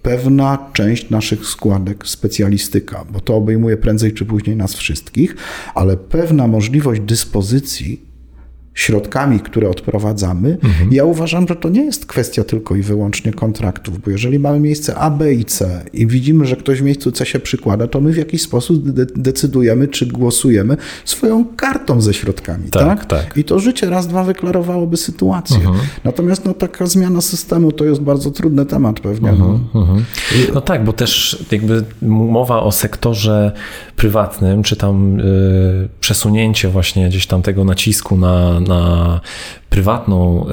pewna 0.01 0.69
część 0.73 1.09
naszych 1.09 1.45
składek 1.45 2.07
specjalistyka, 2.07 3.05
bo 3.11 3.19
to 3.19 3.35
obejmuje 3.35 3.77
prędzej 3.77 4.13
czy 4.13 4.25
później 4.25 4.55
nas 4.55 4.73
wszystkich, 4.73 5.35
ale 5.75 5.97
pewna 5.97 6.47
możliwość 6.47 7.01
dyspozycji 7.01 8.08
środkami, 8.79 9.39
które 9.39 9.69
odprowadzamy. 9.69 10.57
Mhm. 10.63 10.93
Ja 10.93 11.05
uważam, 11.05 11.47
że 11.47 11.55
to 11.55 11.69
nie 11.69 11.85
jest 11.85 12.05
kwestia 12.05 12.43
tylko 12.43 12.75
i 12.75 12.81
wyłącznie 12.81 13.33
kontraktów, 13.33 14.01
bo 14.01 14.11
jeżeli 14.11 14.39
mamy 14.39 14.59
miejsce 14.59 14.95
A, 14.95 15.09
B 15.09 15.33
i 15.33 15.45
C 15.45 15.83
i 15.93 16.07
widzimy, 16.07 16.45
że 16.45 16.55
ktoś 16.55 16.79
w 16.79 16.83
miejscu 16.83 17.11
C 17.11 17.25
się 17.25 17.39
przykłada, 17.39 17.87
to 17.87 18.01
my 18.01 18.13
w 18.13 18.17
jakiś 18.17 18.41
sposób 18.41 18.89
de 18.89 19.05
decydujemy, 19.15 19.87
czy 19.87 20.05
głosujemy 20.05 20.77
swoją 21.05 21.45
kartą 21.45 22.01
ze 22.01 22.13
środkami. 22.13 22.69
Tak, 22.69 22.83
tak? 22.83 23.05
tak. 23.05 23.37
I 23.37 23.43
to 23.43 23.59
życie 23.59 23.89
raz, 23.89 24.07
dwa 24.07 24.23
wyklarowałoby 24.23 24.97
sytuację. 24.97 25.57
Mhm. 25.57 25.77
Natomiast 26.03 26.45
no, 26.45 26.53
taka 26.53 26.85
zmiana 26.85 27.21
systemu 27.21 27.71
to 27.71 27.85
jest 27.85 28.01
bardzo 28.01 28.31
trudny 28.31 28.65
temat 28.65 28.99
pewnie. 28.99 29.31
No. 29.31 29.45
Mhm. 29.45 29.67
mhm. 29.75 30.05
no 30.53 30.61
tak, 30.61 30.83
bo 30.83 30.93
też 30.93 31.43
jakby 31.51 31.83
mowa 32.01 32.63
o 32.63 32.71
sektorze 32.71 33.51
prywatnym, 33.95 34.63
czy 34.63 34.75
tam 34.75 35.19
y, 35.19 35.89
przesunięcie 35.99 36.69
właśnie 36.69 37.09
gdzieś 37.09 37.27
tam 37.27 37.41
tego 37.41 37.63
nacisku 37.63 38.17
na, 38.17 38.59
na 38.69 38.79
prywatną 39.69 40.45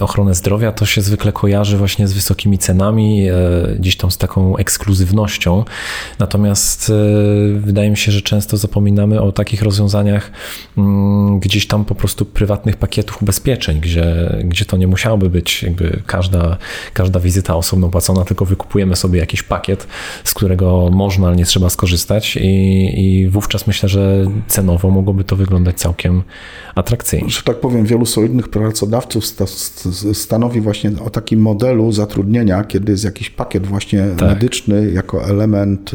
ochronę 0.00 0.34
zdrowia, 0.34 0.72
to 0.72 0.86
się 0.86 1.02
zwykle 1.02 1.32
kojarzy 1.32 1.76
właśnie 1.76 2.08
z 2.08 2.12
wysokimi 2.12 2.58
cenami, 2.58 3.28
e, 3.28 3.34
gdzieś 3.78 3.96
tam 3.96 4.10
z 4.10 4.18
taką 4.18 4.56
ekskluzywnością. 4.56 5.64
Natomiast 6.18 6.90
e, 6.90 7.60
wydaje 7.60 7.90
mi 7.90 7.96
się, 7.96 8.12
że 8.12 8.22
często 8.22 8.56
zapominamy 8.56 9.20
o 9.20 9.32
takich 9.32 9.62
rozwiązaniach 9.62 10.30
mm, 10.78 11.40
gdzieś 11.40 11.66
tam 11.66 11.84
po 11.84 11.94
prostu 11.94 12.24
prywatnych 12.24 12.76
pakietów 12.76 13.22
ubezpieczeń, 13.22 13.80
gdzie, 13.80 14.38
gdzie 14.44 14.64
to 14.64 14.76
nie 14.76 14.86
musiałoby 14.86 15.30
być 15.30 15.62
jakby 15.62 16.02
każda, 16.06 16.56
każda 16.94 17.20
wizyta 17.20 17.56
osobno 17.56 17.88
płacona, 17.88 18.24
tylko 18.24 18.44
wykupujemy 18.44 18.96
sobie 18.96 19.20
jakiś 19.20 19.42
pakiet, 19.42 19.86
z 20.24 20.34
którego 20.34 20.90
można, 20.92 21.26
ale 21.26 21.36
nie 21.36 21.44
trzeba 21.44 21.70
skorzystać 21.70 22.36
i, 22.36 22.50
i 23.00 23.28
wówczas 23.28 23.66
myślę, 23.66 23.88
że 23.88 24.24
cenowo 24.48 24.90
mogłoby 24.90 25.24
to 25.24 25.36
wyglądać 25.36 25.78
całkiem 25.78 26.22
atrakcyjnie. 26.74 27.30
Że 27.30 27.42
tak 27.42 27.60
powiem, 27.60 27.86
wielu 27.90 28.06
solidnych 28.06 28.48
pracodawców 28.48 29.24
stanowi 30.12 30.60
właśnie 30.60 30.90
o 31.04 31.10
takim 31.10 31.40
modelu 31.40 31.92
zatrudnienia, 31.92 32.64
kiedy 32.64 32.92
jest 32.92 33.04
jakiś 33.04 33.30
pakiet 33.30 33.66
właśnie 33.66 34.06
tak. 34.16 34.28
medyczny 34.28 34.90
jako 34.90 35.24
element 35.24 35.90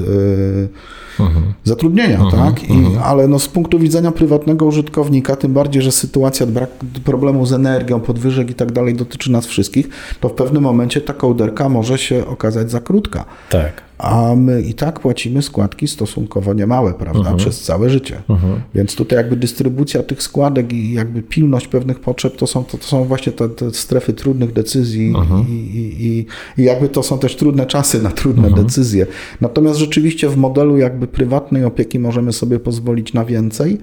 mhm. 1.20 1.54
zatrudnienia, 1.64 2.20
mhm. 2.20 2.32
tak? 2.44 2.70
I, 2.70 2.74
mhm. 2.74 3.04
Ale 3.04 3.28
no 3.28 3.40
z 3.40 3.48
punktu 3.48 3.80
widzenia 3.80 4.12
prywatnego 4.12 4.66
użytkownika, 4.66 5.36
tym 5.36 5.54
bardziej, 5.54 5.82
że 5.82 5.92
sytuacja 5.92 6.46
brak 6.46 6.70
problemu 7.04 7.46
z 7.46 7.54
energią, 7.54 8.00
podwyżek 8.00 8.50
i 8.50 8.54
tak 8.54 8.72
dalej 8.72 8.94
dotyczy 8.94 9.32
nas 9.32 9.46
wszystkich, 9.46 9.90
to 10.20 10.30
w 10.30 10.34
pewnym 10.34 10.64
momencie 10.64 11.02
ta 11.02 11.14
kołderka 11.14 11.70
może 11.70 11.98
się 11.98 12.28
okazać 12.28 12.72
za 12.72 12.80
krótka. 12.80 13.26
Tak 13.50 13.85
a 13.98 14.36
my 14.36 14.62
i 14.62 14.74
tak 14.74 15.00
płacimy 15.00 15.42
składki 15.42 15.88
stosunkowo 15.88 16.54
niemałe, 16.54 16.94
prawda, 16.94 17.20
mhm. 17.20 17.38
przez 17.38 17.62
całe 17.62 17.90
życie. 17.90 18.22
Mhm. 18.30 18.62
Więc 18.76 18.96
tutaj 18.96 19.18
jakby 19.18 19.36
dystrybucja 19.36 20.04
tych 20.04 20.24
składek 20.24 20.74
i 20.74 20.94
jakby 20.94 21.22
pilność 21.22 21.68
pewnych 21.68 22.00
potrzeb 22.00 22.36
to 22.36 22.48
są, 22.48 22.64
to, 22.64 22.78
to 22.78 22.84
są 22.84 23.06
właśnie 23.06 23.32
te, 23.32 23.50
te, 23.50 23.74
strefy 23.74 24.14
trudnych 24.14 24.54
decyzji 24.54 25.08
mhm. 25.08 25.46
i, 25.50 25.52
i, 25.52 26.26
i, 26.62 26.64
jakby 26.64 26.90
to 26.90 27.04
są 27.04 27.20
też 27.20 27.36
trudne 27.36 27.66
czasy 27.66 28.02
na 28.02 28.12
trudne 28.12 28.52
decyzje. 28.64 29.08
Natomiast 29.42 29.80
rzeczywiście 29.80 30.30
w 30.30 30.38
modelu 30.38 30.78
jakby 30.78 31.08
prywatnej 31.08 31.66
opieki 31.66 32.00
możemy 32.00 32.34
sobie 32.34 32.60
pozwolić 32.60 33.14
na 33.14 33.26
więcej. 33.26 33.78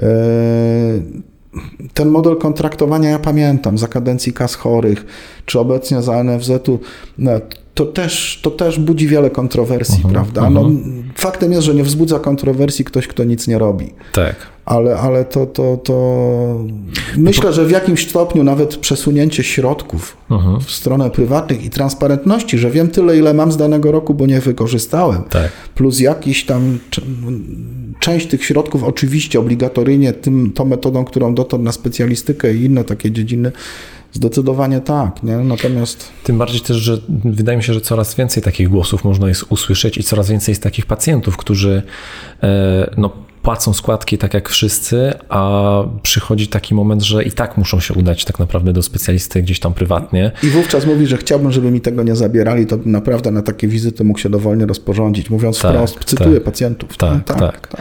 E, 0.00 0.06
ten 1.94 2.08
model 2.08 2.36
kontraktowania 2.36 3.10
ja 3.10 3.18
pamiętam 3.18 3.78
za 3.78 3.88
kadencji 3.88 4.32
kas 4.32 4.54
chorych, 4.54 5.06
czy 5.46 5.60
obecnie 5.60 6.02
za 6.02 6.24
NFZ-u, 6.24 6.78
no, 7.18 7.30
to 7.74 7.86
też, 7.86 8.40
to 8.42 8.50
też 8.50 8.78
budzi 8.78 9.08
wiele 9.08 9.30
kontrowersji, 9.30 10.04
uh 10.04 10.10
-huh, 10.10 10.12
prawda? 10.12 10.40
Uh 10.42 10.48
-huh. 10.48 10.52
no, 10.52 10.70
faktem 11.14 11.52
jest, 11.52 11.64
że 11.64 11.74
nie 11.74 11.84
wzbudza 11.84 12.18
kontrowersji 12.18 12.84
ktoś, 12.84 13.06
kto 13.06 13.24
nic 13.24 13.48
nie 13.48 13.58
robi. 13.58 13.92
Tak. 14.12 14.36
Ale, 14.70 14.96
ale 14.96 15.24
to, 15.24 15.46
to, 15.46 15.76
to 15.76 16.64
myślę, 17.16 17.52
że 17.52 17.64
w 17.64 17.70
jakimś 17.70 18.08
stopniu 18.08 18.44
nawet 18.44 18.76
przesunięcie 18.76 19.42
środków 19.42 20.16
-huh. 20.30 20.60
w 20.60 20.70
stronę 20.70 21.10
prywatnych 21.10 21.64
i 21.64 21.70
transparentności, 21.70 22.58
że 22.58 22.70
wiem 22.70 22.88
tyle, 22.88 23.18
ile 23.18 23.34
mam 23.34 23.52
z 23.52 23.56
danego 23.56 23.92
roku, 23.92 24.14
bo 24.14 24.26
nie 24.26 24.40
wykorzystałem, 24.40 25.22
tak. 25.22 25.50
plus 25.74 26.00
jakiś 26.00 26.44
tam 26.44 26.78
część 28.00 28.26
tych 28.26 28.44
środków 28.44 28.84
oczywiście 28.84 29.40
obligatoryjnie 29.40 30.12
tym, 30.12 30.52
tą 30.52 30.64
metodą, 30.64 31.04
którą 31.04 31.34
dotąd 31.34 31.64
na 31.64 31.72
specjalistykę 31.72 32.54
i 32.54 32.64
inne 32.64 32.84
takie 32.84 33.10
dziedziny 33.10 33.52
Zdecydowanie 34.12 34.80
tak, 34.80 35.22
nie? 35.22 35.36
Natomiast. 35.36 36.08
Tym 36.24 36.38
bardziej 36.38 36.60
też, 36.60 36.76
że 36.76 36.98
wydaje 37.24 37.58
mi 37.58 37.64
się, 37.64 37.74
że 37.74 37.80
coraz 37.80 38.14
więcej 38.14 38.42
takich 38.42 38.68
głosów 38.68 39.04
można 39.04 39.28
jest 39.28 39.44
usłyszeć 39.48 39.98
i 39.98 40.02
coraz 40.02 40.30
więcej 40.30 40.52
jest 40.52 40.62
takich 40.62 40.86
pacjentów, 40.86 41.36
którzy 41.36 41.82
e, 42.42 42.90
no, 42.96 43.12
płacą 43.42 43.72
składki 43.72 44.18
tak 44.18 44.34
jak 44.34 44.48
wszyscy, 44.48 45.12
a 45.28 45.82
przychodzi 46.02 46.48
taki 46.48 46.74
moment, 46.74 47.02
że 47.02 47.24
i 47.24 47.32
tak 47.32 47.56
muszą 47.56 47.80
się 47.80 47.94
udać 47.94 48.24
tak 48.24 48.38
naprawdę 48.38 48.72
do 48.72 48.82
specjalisty 48.82 49.42
gdzieś 49.42 49.60
tam 49.60 49.74
prywatnie. 49.74 50.32
I 50.42 50.46
wówczas 50.46 50.86
mówi, 50.86 51.06
że 51.06 51.16
chciałbym, 51.16 51.52
żeby 51.52 51.70
mi 51.70 51.80
tego 51.80 52.02
nie 52.02 52.16
zabierali, 52.16 52.66
to 52.66 52.78
naprawdę 52.84 53.30
na 53.30 53.42
takie 53.42 53.68
wizyty 53.68 54.04
mógł 54.04 54.18
się 54.18 54.28
dowolnie 54.28 54.66
rozporządzić. 54.66 55.30
Mówiąc 55.30 55.60
tak, 55.60 55.74
wprost, 55.74 56.04
cytuję 56.04 56.34
tak, 56.34 56.44
pacjentów. 56.44 56.96
Tak, 56.96 57.24
tak, 57.24 57.38
tak. 57.38 57.68
tak. 57.68 57.80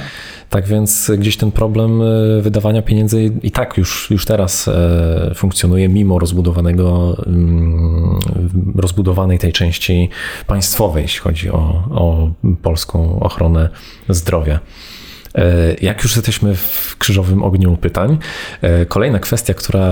Tak 0.50 0.68
więc 0.68 1.12
gdzieś 1.18 1.38
ten 1.38 1.52
problem 1.52 2.02
e, 2.02 2.42
wydawania 2.42 2.82
pieniędzy 2.82 3.32
i 3.44 3.52
tak 3.52 3.78
już, 3.78 4.12
już 4.12 4.26
teraz 4.26 4.68
e, 4.68 5.32
funkcjonuje 5.36 5.90
mimo 5.90 6.20
rozbudowanego, 6.20 7.18
mm, 7.28 8.20
rozbudowanej 8.76 9.40
tej 9.40 9.54
części 9.54 10.10
państwowej, 10.48 11.02
jeśli 11.02 11.20
chodzi 11.20 11.50
o, 11.50 11.84
o 11.92 12.32
polską 12.62 13.20
ochronę 13.20 13.70
zdrowia. 14.10 14.60
E, 15.40 15.76
jak 15.82 16.04
już 16.04 16.16
jesteśmy 16.16 16.56
w 16.56 16.96
krzyżowym 16.98 17.44
ogniu 17.44 17.78
pytań, 17.78 18.18
kolejna 18.88 19.20
kwestia, 19.20 19.54
która 19.54 19.92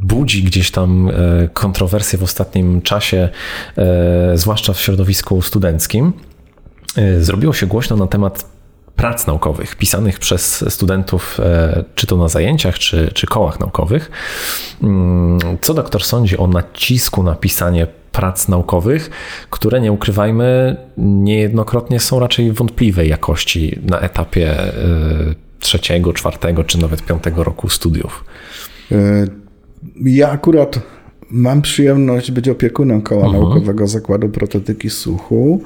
budzi 0.00 0.42
gdzieś 0.42 0.70
tam 0.70 1.10
kontrowersje 1.52 2.18
w 2.18 2.22
ostatnim 2.22 2.82
czasie, 2.82 3.28
zwłaszcza 4.34 4.72
w 4.72 4.80
środowisku 4.80 5.42
studenckim, 5.42 6.12
zrobiło 7.20 7.52
się 7.52 7.66
głośno 7.66 7.96
na 7.96 8.06
temat 8.06 8.55
prac 8.96 9.26
naukowych 9.26 9.76
pisanych 9.76 10.18
przez 10.18 10.64
studentów, 10.68 11.40
e, 11.40 11.84
czy 11.94 12.06
to 12.06 12.16
na 12.16 12.28
zajęciach, 12.28 12.78
czy, 12.78 13.10
czy 13.14 13.26
kołach 13.26 13.60
naukowych. 13.60 14.10
Mm, 14.82 15.38
co 15.60 15.74
doktor 15.74 16.04
sądzi 16.04 16.36
o 16.36 16.46
nacisku 16.46 17.22
na 17.22 17.34
pisanie 17.34 17.86
prac 18.12 18.48
naukowych, 18.48 19.10
które 19.50 19.80
nie 19.80 19.92
ukrywajmy, 19.92 20.76
niejednokrotnie 20.96 22.00
są 22.00 22.20
raczej 22.20 22.52
wątpliwej 22.52 23.08
jakości 23.08 23.78
na 23.82 24.00
etapie 24.00 24.50
e, 24.60 24.74
trzeciego, 25.60 26.12
czwartego, 26.12 26.64
czy 26.64 26.78
nawet 26.78 27.02
piątego 27.02 27.44
roku 27.44 27.68
studiów? 27.68 28.24
E, 28.92 29.26
ja 30.04 30.30
akurat 30.30 30.78
mam 31.30 31.62
przyjemność 31.62 32.30
być 32.30 32.48
opiekunem 32.48 33.02
koła 33.02 33.26
mhm. 33.26 33.42
naukowego 33.42 33.86
Zakładu 33.86 34.28
Protetyki 34.28 34.90
Słuchu 34.90 35.62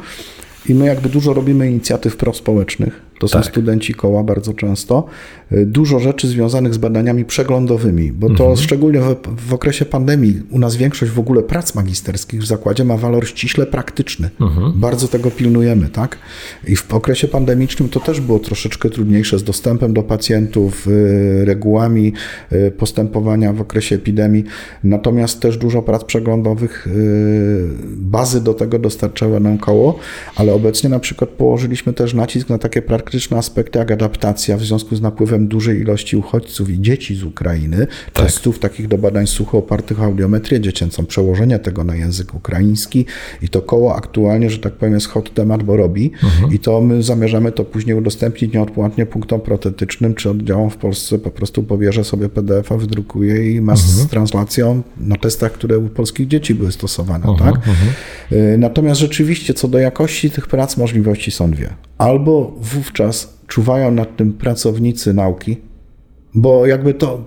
i 0.68 0.74
my 0.74 0.86
jakby 0.86 1.08
dużo 1.08 1.34
robimy 1.34 1.70
inicjatyw 1.70 2.16
prospołecznych 2.16 3.09
to 3.20 3.28
tak. 3.28 3.44
są 3.44 3.50
studenci 3.50 3.94
koła 3.94 4.22
bardzo 4.22 4.54
często, 4.54 5.06
y, 5.52 5.66
dużo 5.66 6.00
rzeczy 6.00 6.28
związanych 6.28 6.74
z 6.74 6.78
badaniami 6.78 7.24
przeglądowymi, 7.24 8.12
bo 8.12 8.26
to 8.26 8.44
mhm. 8.44 8.56
szczególnie 8.56 9.00
w, 9.00 9.16
w, 9.48 9.54
okresie 9.54 9.84
pandemii 9.84 10.42
u 10.50 10.58
nas 10.58 10.76
większość 10.76 11.12
w 11.12 11.18
ogóle 11.18 11.42
prac 11.42 11.74
magisterskich 11.74 12.40
w 12.40 12.46
zakładzie 12.46 12.84
ma 12.84 12.96
walor 12.96 13.28
ściśle 13.28 13.66
praktyczny. 13.66 14.30
Mhm. 14.40 14.72
Bardzo 14.76 15.08
tego 15.08 15.30
pilnujemy, 15.30 15.88
tak? 15.88 16.18
I 16.68 16.76
w 16.76 16.94
okresie 16.94 17.28
pandemicznym 17.28 17.88
to 17.88 18.00
też 18.00 18.20
było 18.20 18.38
troszeczkę 18.38 18.90
trudniejsze 18.90 19.38
z 19.38 19.44
dostępem 19.44 19.94
do 19.94 20.02
pacjentów, 20.02 20.86
y, 20.86 21.44
regułami 21.44 22.12
y, 22.52 22.70
postępowania 22.70 23.52
w 23.52 23.60
okresie 23.60 23.96
epidemii, 23.96 24.44
natomiast 24.84 25.40
też 25.40 25.58
dużo 25.58 25.82
prac 25.82 26.04
przeglądowych, 26.04 26.88
bazy 27.96 28.40
do 28.40 28.54
tego 28.54 28.78
dostarczały 28.78 29.40
nam 29.40 29.58
koło, 29.58 29.98
ale 30.36 30.52
obecnie 30.52 30.90
na 30.90 30.98
przykład 30.98 31.30
położyliśmy 31.30 31.92
też 31.92 32.14
nacisk 32.14 32.48
na 32.48 32.58
takie 32.58 32.82
praktyki 32.82 33.09
praktyczne 33.10 33.36
aspekty 33.36 33.78
jak 33.78 33.90
adaptacja 33.90 34.56
w 34.56 34.62
związku 34.62 34.96
z 34.96 35.00
napływem 35.00 35.48
dużej 35.48 35.80
ilości 35.80 36.16
uchodźców 36.16 36.70
i 36.70 36.80
dzieci 36.80 37.14
z 37.14 37.22
Ukrainy, 37.22 37.86
tak. 38.12 38.26
testów 38.26 38.58
takich 38.58 38.88
do 38.88 38.98
badań 38.98 39.26
sucho 39.26 39.58
opartych 39.58 40.00
o 40.00 40.04
audiometrię 40.04 40.60
dziecięcą, 40.60 41.06
przełożenia 41.06 41.58
tego 41.58 41.84
na 41.84 41.96
język 41.96 42.34
ukraiński 42.34 43.06
i 43.42 43.48
to 43.48 43.62
koło 43.62 43.96
aktualnie, 43.96 44.50
że 44.50 44.58
tak 44.58 44.72
powiem, 44.72 44.94
jest 44.94 45.08
hot 45.08 45.34
temat, 45.34 45.62
bo 45.62 45.76
robi 45.76 46.12
mhm. 46.22 46.52
i 46.52 46.58
to 46.58 46.80
my 46.80 47.02
zamierzamy 47.02 47.52
to 47.52 47.64
później 47.64 47.96
udostępnić 47.96 48.54
nieodpłatnie 48.54 49.06
punktom 49.06 49.40
protetycznym 49.40 50.14
czy 50.14 50.30
oddziałom 50.30 50.70
w 50.70 50.76
Polsce, 50.76 51.18
po 51.18 51.30
prostu 51.30 51.62
pobierze 51.62 52.04
sobie 52.04 52.28
PDF-a, 52.28 52.76
wydrukuje 52.76 53.54
i 53.54 53.60
ma 53.60 53.72
mhm. 53.72 53.88
z 53.88 54.06
translacją 54.06 54.82
na 55.00 55.16
testach, 55.16 55.52
które 55.52 55.78
u 55.78 55.88
polskich 55.88 56.28
dzieci 56.28 56.54
były 56.54 56.72
stosowane, 56.72 57.26
mhm. 57.28 57.38
tak? 57.38 57.68
Mhm. 57.68 57.88
Y, 58.32 58.58
natomiast 58.58 59.00
rzeczywiście 59.00 59.54
co 59.54 59.68
do 59.68 59.78
jakości 59.78 60.30
tych 60.30 60.46
prac 60.46 60.76
możliwości 60.76 61.30
są 61.30 61.50
dwie. 61.50 61.70
Albo 62.00 62.56
wówczas 62.60 62.99
czuwają 63.46 63.90
nad 63.90 64.16
tym 64.16 64.32
pracownicy 64.32 65.14
nauki, 65.14 65.56
bo 66.34 66.66
jakby 66.66 66.94
to 66.94 67.24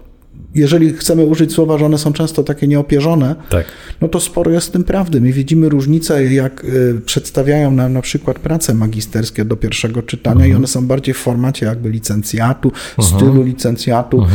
jeżeli 0.56 0.94
chcemy 0.94 1.26
użyć 1.26 1.54
słowa, 1.54 1.78
że 1.78 1.86
one 1.86 1.98
są 1.98 2.14
często 2.14 2.44
takie 2.44 2.68
nieopierzone, 2.68 3.36
Tak. 3.50 3.66
no 4.02 4.08
to 4.08 4.20
sporo 4.20 4.52
jest 4.52 4.68
w 4.68 4.72
tym 4.72 4.84
prawdy. 4.84 5.22
My 5.22 5.34
widzimy 5.34 5.70
różnice, 5.70 6.34
jak 6.34 6.64
y, 6.66 7.02
przedstawiają 7.06 7.72
nam 7.72 7.94
na 7.94 8.02
przykład 8.02 8.40
prace 8.40 8.74
magisterskie 8.74 9.46
do 9.46 9.56
pierwszego 9.56 10.02
czytania 10.04 10.46
i 10.46 10.54
one 10.54 10.68
są 10.68 10.88
bardziej 10.88 11.14
w 11.14 11.18
formacie 11.18 11.66
jakby 11.66 11.90
licencjatu, 11.90 12.72
stylu 13.02 13.44
licencjatu, 13.44 14.26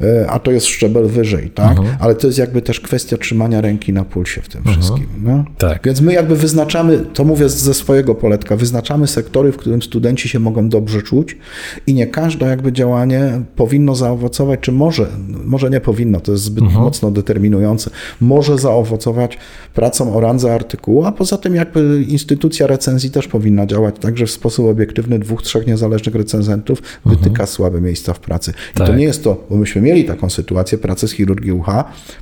y, 0.00 0.28
a 0.28 0.38
to 0.38 0.50
jest 0.50 0.66
szczebel 0.66 1.06
wyżej, 1.06 1.50
tak? 1.50 1.76
Ale 2.00 2.14
to 2.14 2.26
jest 2.26 2.38
jakby 2.38 2.62
też 2.62 2.80
kwestia 2.80 3.16
trzymania 3.16 3.60
ręki 3.60 3.92
na 3.92 4.04
pulsie 4.04 4.40
w 4.42 4.48
tym 4.48 4.64
wszystkim. 4.64 5.06
No? 5.22 5.44
Tak. 5.58 5.80
Więc 5.84 6.00
my 6.00 6.12
jakby 6.12 6.36
wyznaczamy, 6.36 6.98
to 7.14 7.24
mówię 7.24 7.48
ze 7.48 7.74
swojego 7.74 8.14
poletka, 8.14 8.56
wyznaczamy 8.56 9.06
sektory, 9.06 9.52
w 9.52 9.56
którym 9.56 9.82
studenci 9.82 10.28
się 10.28 10.38
mogą 10.38 10.68
dobrze 10.68 11.02
czuć 11.02 11.36
i 11.86 11.94
nie 11.94 12.06
każde 12.06 12.46
jakby 12.46 12.72
działanie 12.72 13.40
powinno 13.56 13.94
zaowocować, 13.94 14.60
czy 14.60 14.72
może, 14.72 15.06
może 15.44 15.67
nie 15.68 15.80
powinno, 15.80 16.20
to 16.20 16.32
jest 16.32 16.44
zbyt 16.44 16.72
mocno 16.72 17.10
determinujące, 17.10 17.90
może 18.20 18.58
zaowocować 18.58 19.38
pracą 19.74 20.14
o 20.16 20.20
randze 20.20 20.54
artykułu, 20.54 21.04
a 21.04 21.12
poza 21.12 21.36
tym 21.36 21.54
jakby 21.54 22.04
instytucja 22.08 22.66
recenzji 22.66 23.10
też 23.10 23.28
powinna 23.28 23.66
działać 23.66 23.94
tak, 24.00 24.18
że 24.18 24.26
w 24.26 24.30
sposób 24.30 24.66
obiektywny 24.66 25.18
dwóch, 25.18 25.42
trzech 25.42 25.66
niezależnych 25.66 26.14
recenzentów 26.14 26.82
wytyka 27.04 27.46
słabe 27.46 27.80
miejsca 27.80 28.12
w 28.14 28.20
pracy. 28.20 28.52
I 28.74 28.78
to 28.78 28.86
Tak. 28.86 28.96
nie 28.96 29.04
jest 29.04 29.24
to, 29.24 29.44
bo 29.50 29.56
myśmy 29.56 29.82
mieli 29.82 30.04
taką 30.04 30.30
sytuację, 30.30 30.78
pracę 30.78 31.08
z 31.08 31.12
chirurgii 31.12 31.52
UH, 31.52 31.66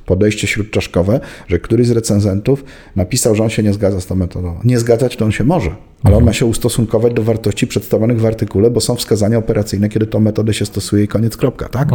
podejście 0.05 0.47
śródczaszkowe, 0.47 1.19
że 1.47 1.59
któryś 1.59 1.87
z 1.87 1.91
recenzentów 1.91 2.63
napisał, 2.95 3.35
że 3.35 3.43
on 3.43 3.49
się 3.49 3.63
nie 3.63 3.73
zgadza 3.73 4.01
z 4.01 4.05
tą 4.05 4.15
metodą. 4.15 4.55
Nie 4.63 4.79
zgadzać 4.79 5.15
to 5.15 5.25
on 5.25 5.31
się 5.31 5.43
może, 5.43 5.75
ale 6.03 6.17
on 6.17 6.23
ma 6.23 6.33
się 6.33 6.45
ustosunkować 6.45 7.13
do 7.13 7.23
wartości 7.23 7.67
przedstawionych 7.67 8.21
w 8.21 8.25
artykule, 8.25 8.69
bo 8.71 8.81
są 8.81 8.95
wskazania 8.95 9.37
operacyjne, 9.37 9.89
kiedy 9.89 10.07
tą 10.07 10.19
metodę 10.19 10.53
się 10.53 10.65
stosuje 10.65 11.03
i 11.03 11.07
koniec, 11.07 11.37
kropka, 11.37 11.69
tak? 11.69 11.89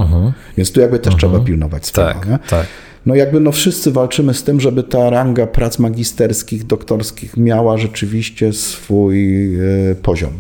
Więc 0.56 0.73
tu 0.73 0.80
jakby 0.80 0.99
też 0.99 1.16
trzeba 1.16 1.40
pilnować 1.40 1.87
sprawy. 1.87 2.21
Tak, 2.21 2.28
nie? 2.28 2.38
tak. 2.49 2.66
No 3.06 3.14
jakby 3.14 3.40
no 3.40 3.52
wszyscy 3.52 3.92
walczymy 3.92 4.35
z 4.35 4.44
tym, 4.44 4.61
żeby 4.61 4.82
ta 4.82 5.11
ranga 5.11 5.47
prac 5.47 5.78
magisterskich, 5.78 6.66
doktorskich 6.66 7.37
miała 7.37 7.78
rzeczywiście 7.78 8.52
swój 8.52 9.54
e, 9.54 9.94
poziom, 10.02 10.32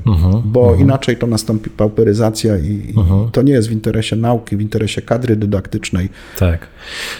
bo 0.44 0.74
inaczej 0.74 1.16
to 1.16 1.26
nastąpi 1.26 1.70
pauperyzacja 1.70 2.58
i, 2.58 2.70
i 2.70 2.94
to 3.32 3.42
nie 3.42 3.52
jest 3.52 3.68
w 3.68 3.72
interesie 3.72 4.16
nauki, 4.16 4.56
w 4.56 4.60
interesie 4.60 5.02
kadry 5.02 5.36
dydaktycznej. 5.36 6.08
Tak. 6.38 6.66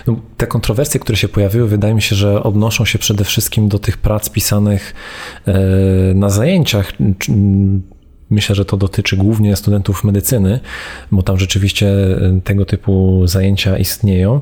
No, 0.07 0.17
te 0.37 0.47
kontrowersje, 0.47 1.01
które 1.01 1.17
się 1.17 1.29
pojawiły, 1.29 1.69
wydaje 1.69 1.95
mi 1.95 2.03
się, 2.03 2.17
że 2.17 2.43
odnoszą 2.43 2.85
się 2.85 2.99
przede 2.99 3.25
wszystkim 3.25 3.69
do 3.69 3.79
tych 3.79 3.99
prac 3.99 4.31
pisanych 4.31 4.95
e, 5.47 5.53
na 6.15 6.31
zajęciach. 6.31 6.93
Myślę, 8.31 8.55
że 8.55 8.65
to 8.65 8.77
dotyczy 8.77 9.17
głównie 9.17 9.57
studentów 9.57 10.05
medycyny, 10.05 10.61
bo 11.13 11.23
tam 11.23 11.39
rzeczywiście 11.39 11.89
e, 11.89 12.41
tego 12.45 12.65
typu 12.65 13.23
zajęcia 13.27 13.79
istnieją. 13.79 14.41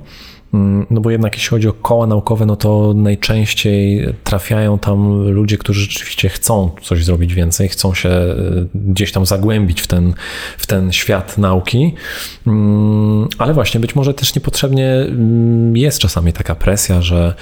Mm, 0.54 0.86
No 0.90 1.00
bo 1.00 1.10
jednak 1.10 1.34
jeśli 1.34 1.48
chodzi 1.50 1.68
o 1.68 1.72
koła 1.72 2.06
naukowe, 2.06 2.46
no 2.46 2.56
to 2.56 2.92
najczęściej 2.96 4.08
trafiają 4.24 4.78
tam 4.78 5.28
ludzie, 5.28 5.58
którzy 5.58 5.80
rzeczywiście 5.80 6.28
chcą 6.28 6.70
coś 6.82 7.04
zrobić 7.04 7.34
więcej, 7.34 7.68
chcą 7.68 7.94
się 7.94 8.08
e, 8.08 8.34
gdzieś 8.74 9.12
tam 9.12 9.26
zagłębić 9.26 9.80
w 9.80 9.86
ten, 9.86 10.14
w 10.58 10.66
ten 10.66 10.92
świat 10.92 11.38
nauki, 11.38 11.94
Mm, 12.46 13.28
ale 13.38 13.54
właśnie 13.54 13.80
być 13.80 13.94
może 13.94 14.14
też 14.14 14.34
niepotrzebnie 14.34 14.86
mm, 14.92 15.76
jest 15.76 15.98
czasami 15.98 16.32
taka 16.32 16.54
presja, 16.54 17.02
że 17.02 17.34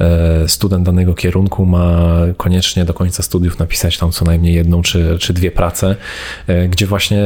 e, 0.00 0.48
student 0.48 0.86
danego 0.86 1.14
kierunku 1.14 1.66
ma 1.66 2.16
koniecznie 2.36 2.84
do 2.84 2.94
końca 2.94 3.22
studiów 3.22 3.58
napisać 3.58 3.98
tam 3.98 4.10
co 4.10 4.24
najmniej 4.24 4.54
jedną 4.54 4.82
czy, 4.82 5.16
czy 5.20 5.32
dwie 5.32 5.50
prace, 5.50 5.96
e, 6.46 6.68
gdzie 6.68 6.86
właśnie 6.86 7.22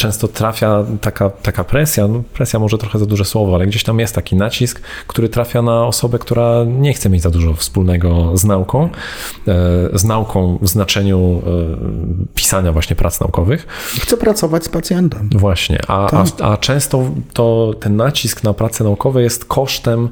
często 0.00 0.28
trafia 0.28 0.84
taka, 1.00 1.30
taka 1.30 1.64
presja, 1.64 2.08
no 2.08 2.22
presja 2.34 2.58
może 2.58 2.78
trochę 2.78 2.98
za 2.98 3.06
duże 3.06 3.24
słowo, 3.24 3.54
ale 3.54 3.66
gdzieś 3.66 3.82
tam 3.84 4.00
jest 4.00 4.14
taki 4.14 4.36
nacisk, 4.36 4.80
który 5.06 5.28
trafia 5.28 5.62
na 5.62 5.86
osobę, 5.86 6.18
która 6.18 6.64
nie 6.64 6.92
chce 6.92 7.10
mieć 7.10 7.22
za 7.22 7.30
dużo 7.30 7.54
wspólnego 7.54 8.36
z 8.36 8.44
nauką, 8.44 8.84
e, 8.84 9.98
z 9.98 10.04
nauką 10.04 10.58
w 10.62 10.68
znaczeniu 10.68 11.42
e, 11.46 12.30
pisania 12.34 12.72
właśnie 12.72 12.96
prac 12.96 13.20
naukowych. 13.20 13.66
Chcę 14.00 14.16
pracować 14.16 14.64
z 14.64 14.68
pacjentem. 14.68 15.30
Właśnie, 15.32 15.78
a, 15.88 16.08
Tak. 16.10 16.26
a, 16.40 16.44
a 16.52 16.56
często 16.56 17.10
to 17.32 17.74
ten 17.80 17.96
nacisk 17.96 18.44
na 18.44 18.54
prace 18.54 18.84
naukowe 18.84 19.22
jest 19.22 19.44
kosztem 19.44 20.08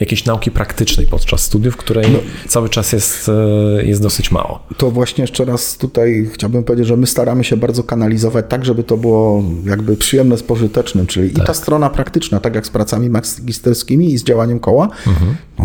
jakiejś 0.00 0.24
nauki 0.24 0.50
praktycznej 0.50 1.06
podczas 1.06 1.40
studiów, 1.40 1.76
której 1.76 2.06
cały 2.48 2.68
czas 2.68 2.92
jest, 2.92 3.28
e, 3.28 3.84
jest 3.84 4.02
dosyć 4.02 4.30
mało. 4.30 4.58
To 4.76 4.90
właśnie 4.90 5.22
jeszcze 5.22 5.44
raz 5.44 5.76
tutaj 5.76 6.30
chciałbym 6.32 6.64
powiedzieć, 6.64 6.86
że 6.86 6.96
my 6.96 7.06
staramy 7.06 7.44
się 7.44 7.56
bardzo 7.56 7.82
kanalizować 7.84 8.44
tak, 8.48 8.64
żeby 8.64 8.84
to 8.84 8.96
było 8.96 9.27
jakby 9.64 9.96
przyjemne 9.96 10.36
z 10.36 10.42
pożytecznym, 10.42 11.06
czyli 11.06 11.28
i 11.28 11.40
ta 11.46 11.54
strona 11.54 11.90
praktyczna, 11.90 12.40
tak 12.40 12.54
jak 12.54 12.66
z 12.66 12.70
pracami 12.70 13.10
magisterskimi 13.10 14.12
i 14.12 14.18
z 14.18 14.24
działaniem 14.24 14.60
koła. 14.60 14.88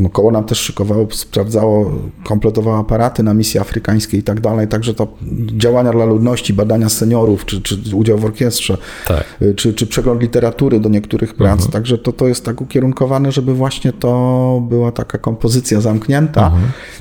No, 0.02 0.10
koło 0.10 0.32
nam 0.32 0.44
też 0.44 0.58
szykowało, 0.60 1.08
sprawdzało, 1.12 1.92
kompletowało 2.24 2.80
aparaty 2.80 3.24
na 3.24 3.34
misje 3.34 3.62
afrykańskie 3.62 4.18
i 4.18 4.24
tak 4.24 4.42
dalej, 4.42 4.68
także 4.68 4.94
to 4.94 5.08
działania 5.58 5.92
dla 5.92 6.06
ludności, 6.06 6.54
badania 6.54 6.90
seniorów, 6.90 7.46
czy, 7.46 7.62
czy 7.62 7.78
udział 7.96 8.18
w 8.18 8.26
orkiestrze, 8.26 8.78
Tak. 9.08 9.24
y, 9.42 9.56
czy, 9.56 9.74
czy 9.74 9.88
przegląd 9.88 10.22
literatury 10.22 10.80
do 10.80 10.90
niektórych 10.90 11.34
prac. 11.34 11.70
Także 11.70 11.98
to, 11.98 12.12
to 12.14 12.28
jest 12.28 12.46
tak 12.46 12.62
ukierunkowane, 12.62 13.32
żeby 13.32 13.54
właśnie 13.54 13.94
to 13.94 14.64
była 14.70 14.92
taka 14.92 15.18
kompozycja 15.18 15.82
zamknięta. 15.82 16.52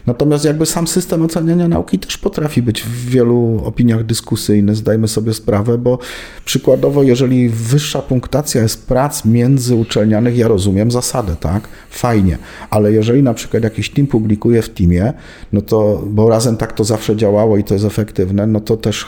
Natomiast 0.07 0.44
jakby 0.44 0.66
sam 0.66 0.87
system 0.87 1.22
oceniania 1.22 1.68
nauki 1.68 1.98
też 1.98 2.18
potrafi 2.18 2.62
być 2.62 2.83
w 2.83 3.07
wielu 3.11 3.62
opiniach 3.64 4.05
dyskusyjny, 4.05 4.74
zdajmy 4.74 5.09
sobie 5.09 5.35
sprawę, 5.35 5.78
bo 5.78 5.98
przykładowo, 6.44 7.02
jeżeli 7.02 7.48
wyższa 7.48 8.02
punktacja 8.02 8.62
jest 8.62 8.87
prac 8.87 9.24
międzyuczelnianych, 9.24 10.37
ja 10.37 10.48
rozumiem 10.48 10.90
zasadę, 10.90 11.37
tak? 11.40 11.68
Fajnie, 11.90 12.38
ale 12.70 12.81
jeżeli 12.90 13.22
na 13.22 13.34
przykład 13.34 13.62
jakiś 13.62 13.90
team 13.90 14.06
publikuje 14.06 14.62
w 14.62 14.68
teamie, 14.68 15.12
no 15.52 15.62
to, 15.62 16.02
bo 16.06 16.28
razem 16.28 16.56
tak 16.56 16.72
to 16.72 16.84
zawsze 16.84 17.16
działało 17.16 17.56
i 17.56 17.64
to 17.64 17.74
jest 17.74 17.86
efektywne, 17.86 18.46
no 18.46 18.60
to 18.60 18.76
też 18.76 19.06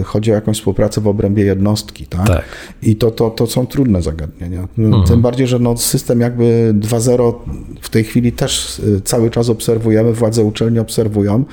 y, 0.00 0.04
chodzi 0.04 0.30
o 0.30 0.34
jakąś 0.34 0.56
współpracę 0.56 1.00
w 1.00 1.08
obrębie 1.08 1.44
jednostki, 1.44 2.06
tak? 2.06 2.26
Tak. 2.26 2.44
I 2.82 2.96
to, 2.96 3.10
to, 3.10 3.30
to 3.30 3.46
są 3.46 3.66
trudne 3.66 4.02
zagadnienia. 4.02 4.68
No, 4.76 5.04
Tym 5.04 5.22
bardziej, 5.22 5.46
że 5.46 5.58
no, 5.58 5.76
system 5.76 6.20
jakby 6.20 6.74
2.0 6.80 7.34
w 7.80 7.88
tej 7.88 8.04
chwili 8.04 8.32
też 8.32 8.78
y, 8.78 9.00
cały 9.04 9.30
czas 9.30 9.48
obserwujemy, 9.48 10.12
władze 10.12 10.44
uczelni 10.44 10.78
obserwują, 10.78 11.44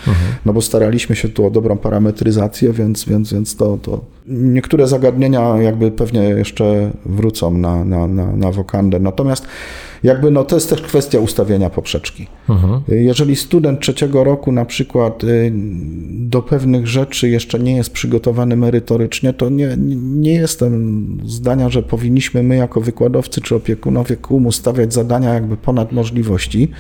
no 0.46 0.54
bo 0.54 0.62
staraliśmy 0.62 1.16
się 1.16 1.30
tu 1.30 1.46
o 1.46 1.50
dobrą 1.50 1.78
parametryzację, 1.78 2.74
więc, 2.74 3.06
więc, 3.06 3.34
więc 3.34 3.56
to, 3.56 3.78
to 3.82 4.02
niektóre 4.28 4.88
zagadnienia 4.88 5.58
jakby 5.62 5.92
pewnie 5.92 6.22
jeszcze 6.22 6.92
wrócą 7.06 7.52
na, 7.52 7.86
na, 7.86 8.08
na, 8.08 8.36
na 8.36 8.52
wokandę. 8.52 9.00
Natomiast 9.00 9.48
jakby 10.04 10.32
no 10.32 10.44
to 10.44 10.56
jest 10.56 10.70
też 10.70 10.82
kwestia 10.82 11.20
ustawienia 11.20 11.70
poprzeczki. 11.70 12.28
Jeżeli 12.88 13.36
student 13.36 13.80
trzeciego 13.80 14.24
roku 14.24 14.52
na 14.52 14.66
przykład 14.66 15.24
y, 15.24 15.52
do 16.10 16.42
pewnych 16.42 16.88
rzeczy 16.88 17.30
jeszcze 17.30 17.60
nie 17.60 17.76
jest 17.76 17.90
przygotowany 17.90 18.56
merytorycznie, 18.56 19.34
to 19.34 19.50
nie, 19.50 19.76
nie 19.98 20.34
jestem 20.34 21.04
zdania, 21.26 21.70
że 21.70 21.84
powinniśmy 21.84 22.44
my 22.44 22.56
jako 22.56 22.82
wykładowcy 22.82 23.42
czy 23.42 23.56
opiekunowie 23.56 24.18
mu 24.30 24.52
stawiać 24.52 24.94
zadania 24.94 25.34
jakby 25.34 25.58
ponad 25.58 25.92
możliwości, 25.92 26.72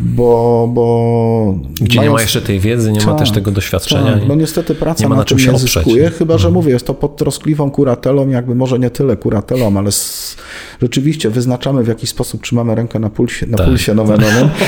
bo... 0.00 0.68
bo 0.74 1.54
Gdzie 1.80 1.84
nie 1.94 1.96
mając- 1.96 2.14
ma 2.14 2.22
jeszcze 2.22 2.40
tej 2.42 2.60
wiedzy, 2.60 2.92
nie 2.92 3.00
ma 3.00 3.06
Tak, 3.06 3.18
też 3.18 3.30
tego 3.30 3.50
doświadczenia. 3.50 4.12
tak. 4.12 4.28
No 4.28 4.34
niestety 4.34 4.74
praca 4.74 5.02
nie 5.02 5.08
ma 5.08 5.14
na, 5.14 5.20
na 5.20 5.24
czym 5.24 5.36
tym 5.38 5.44
się 5.46 5.50
nie 5.50 5.56
oprzeć. 5.56 5.72
zyskuje, 5.74 6.10
chyba 6.10 6.38
że 6.38 6.50
mówię, 6.50 6.72
jest 6.72 6.86
to 6.86 6.94
pod 6.94 7.16
troskliwą 7.16 7.70
kuratelą, 7.70 8.28
jakby 8.28 8.54
może 8.54 8.78
nie 8.78 8.90
tyle 8.90 9.16
kuratelą, 9.16 9.78
ale 9.78 9.88
s- 9.88 10.36
rzeczywiście 10.82 11.30
wyznaczamy 11.30 11.82
w 11.84 11.88
jakiś 11.88 12.10
sposób, 12.10 12.42
trzymamy 12.42 12.74
rękę 12.74 12.98
na 12.98 13.10
pulsie, 13.10 13.46
na 13.46 13.56
Tak. 13.58 13.66
pulsie 13.66 13.94
nomenowym, 13.94 14.48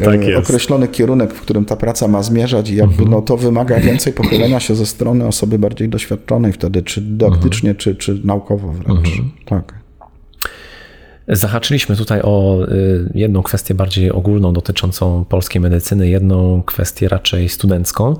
E, 0.00 0.04
Tak 0.04 0.20
e, 0.22 0.30
jest. 0.30 0.44
określony 0.48 0.88
kierunek, 0.88 1.34
w 1.34 1.40
którym 1.40 1.64
ta 1.64 1.76
praca 1.76 2.08
ma 2.08 2.22
zmierzać 2.22 2.70
i 2.70 2.76
jakby 2.76 2.92
Mhm. 2.92 3.10
no, 3.10 3.22
to 3.22 3.36
wymaga 3.36 3.80
więcej 3.80 4.12
pochylenia 4.12 4.60
się 4.60 4.74
ze 4.74 4.86
strony 4.86 5.26
osoby 5.26 5.58
bardziej 5.58 5.88
doświadczonej 5.88 6.52
wtedy, 6.52 6.82
czy 6.82 7.00
dydaktycznie, 7.00 7.74
czy, 7.74 7.94
czy 7.96 8.20
naukowo 8.24 8.68
wręcz. 8.68 9.08
Mhm. 9.08 9.30
Tak. 9.44 9.74
Zahaczyliśmy 11.28 11.96
tutaj 11.96 12.20
o 12.22 12.66
y, 12.68 13.10
jedną 13.14 13.42
kwestię 13.42 13.74
bardziej 13.74 14.12
ogólną 14.12 14.52
dotyczącą 14.52 15.24
polskiej 15.24 15.60
medycyny, 15.60 16.08
jedną 16.08 16.62
kwestię 16.62 17.08
raczej 17.08 17.48
studencką. 17.48 18.16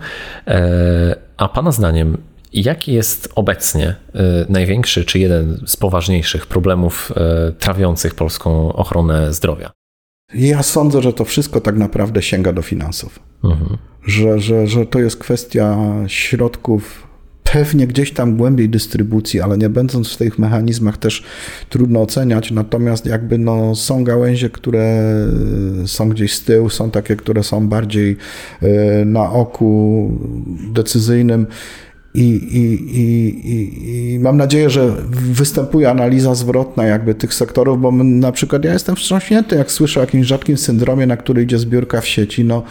E, 0.46 1.16
A 1.36 1.48
Pana 1.48 1.72
zdaniem, 1.72 2.18
jaki 2.52 2.92
jest 2.92 3.32
obecnie 3.34 3.88
y, 3.88 4.18
największy 4.48 5.04
czy 5.04 5.18
jeden 5.18 5.60
z 5.66 5.76
poważniejszych 5.76 6.46
problemów 6.46 7.12
y, 7.50 7.52
trawiących 7.52 8.14
polską 8.14 8.72
ochronę 8.72 9.32
zdrowia? 9.32 9.70
Ja 10.34 10.62
sądzę, 10.62 11.02
że 11.02 11.12
to 11.12 11.24
wszystko 11.24 11.60
tak 11.60 11.76
naprawdę 11.76 12.22
sięga 12.22 12.52
do 12.52 12.62
finansów. 12.62 13.18
Że, 14.06 14.38
że, 14.40 14.66
że 14.66 14.86
to 14.86 14.98
jest 14.98 15.16
kwestia 15.16 15.78
środków, 16.06 17.07
pewnie 17.52 17.86
gdzieś 17.86 18.12
tam 18.12 18.36
głębiej 18.36 18.68
dystrybucji, 18.68 19.40
ale 19.40 19.58
nie 19.58 19.68
będąc 19.68 20.12
w 20.12 20.16
tych 20.16 20.38
mechanizmach 20.38 20.96
też 20.96 21.24
trudno 21.68 22.02
oceniać. 22.02 22.50
Natomiast 22.50 23.06
jakby 23.06 23.38
no, 23.38 23.74
są 23.74 24.04
gałęzie, 24.04 24.50
które 24.50 25.02
są 25.86 26.08
gdzieś 26.08 26.34
z 26.34 26.44
tyłu, 26.44 26.70
są 26.70 26.90
takie, 26.90 27.16
które 27.16 27.42
są 27.42 27.68
bardziej 27.68 28.16
e, 28.62 29.04
na 29.04 29.30
oku 29.32 30.10
decyzyjnym. 30.72 31.46
I, 32.14 32.22
i, 32.22 32.98
i, 33.00 34.14
I, 34.14 34.18
mam 34.18 34.36
nadzieję, 34.36 34.70
że 34.70 34.94
występuje 35.10 35.90
analiza 35.90 36.34
zwrotna 36.34 36.84
jakby 36.84 37.14
tych 37.14 37.34
sektorów, 37.34 37.80
bo 37.80 37.92
na 37.92 38.32
przykład 38.32 38.64
ja 38.64 38.72
jestem 38.72 38.96
wstrząśnięty, 38.96 39.56
jak 39.56 39.72
słyszę 39.72 40.00
o 40.00 40.02
jakimś 40.02 40.26
rzadkim 40.26 40.56
syndromie, 40.56 41.06
na 41.06 41.16
który 41.16 41.42
idzie 41.42 41.58
zbiórka 41.58 42.00
w 42.00 42.06
sieci. 42.06 42.44
No, 42.44 42.62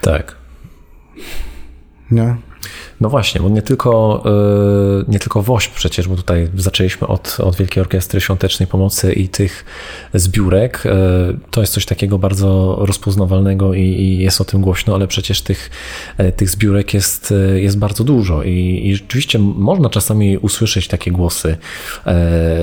tak. 0.00 0.36
Nie? 2.10 2.36
No 3.00 3.08
właśnie, 3.08 3.40
bo 3.40 3.48
nie 3.48 3.62
tylko, 3.62 4.22
e, 4.26 5.12
nie 5.12 5.18
tylko 5.18 5.42
WOŚP 5.42 5.74
przecież, 5.74 6.08
bo 6.08 6.16
tutaj 6.16 6.48
zaczęliśmy 6.56 7.06
od, 7.06 7.36
od 7.40 7.56
Wielkiej 7.56 7.80
Orkiestry 7.80 8.20
Świątecznej 8.20 8.66
Pomocy 8.66 9.12
i 9.12 9.28
tych 9.28 9.64
zbiórek. 10.14 10.82
E, 10.86 10.90
to 11.50 11.60
jest 11.60 11.72
coś 11.72 11.86
takiego 11.86 12.18
bardzo 12.18 12.76
rozpoznawalnego 12.80 13.74
i, 13.74 13.80
i 13.80 14.18
jest 14.18 14.40
o 14.40 14.44
tym 14.44 14.60
głośno, 14.60 14.94
ale 14.94 15.06
przecież 15.06 15.42
tych, 15.42 15.70
e, 16.18 16.32
tych 16.32 16.50
zbiórek 16.50 16.94
jest, 16.94 17.34
jest 17.54 17.78
bardzo 17.78 18.04
dużo 18.04 18.42
i, 18.42 18.82
i 18.84 18.96
rzeczywiście 18.96 19.38
można 19.38 19.90
czasami 19.90 20.38
usłyszeć 20.38 20.88
takie 20.88 21.10
głosy. 21.10 21.56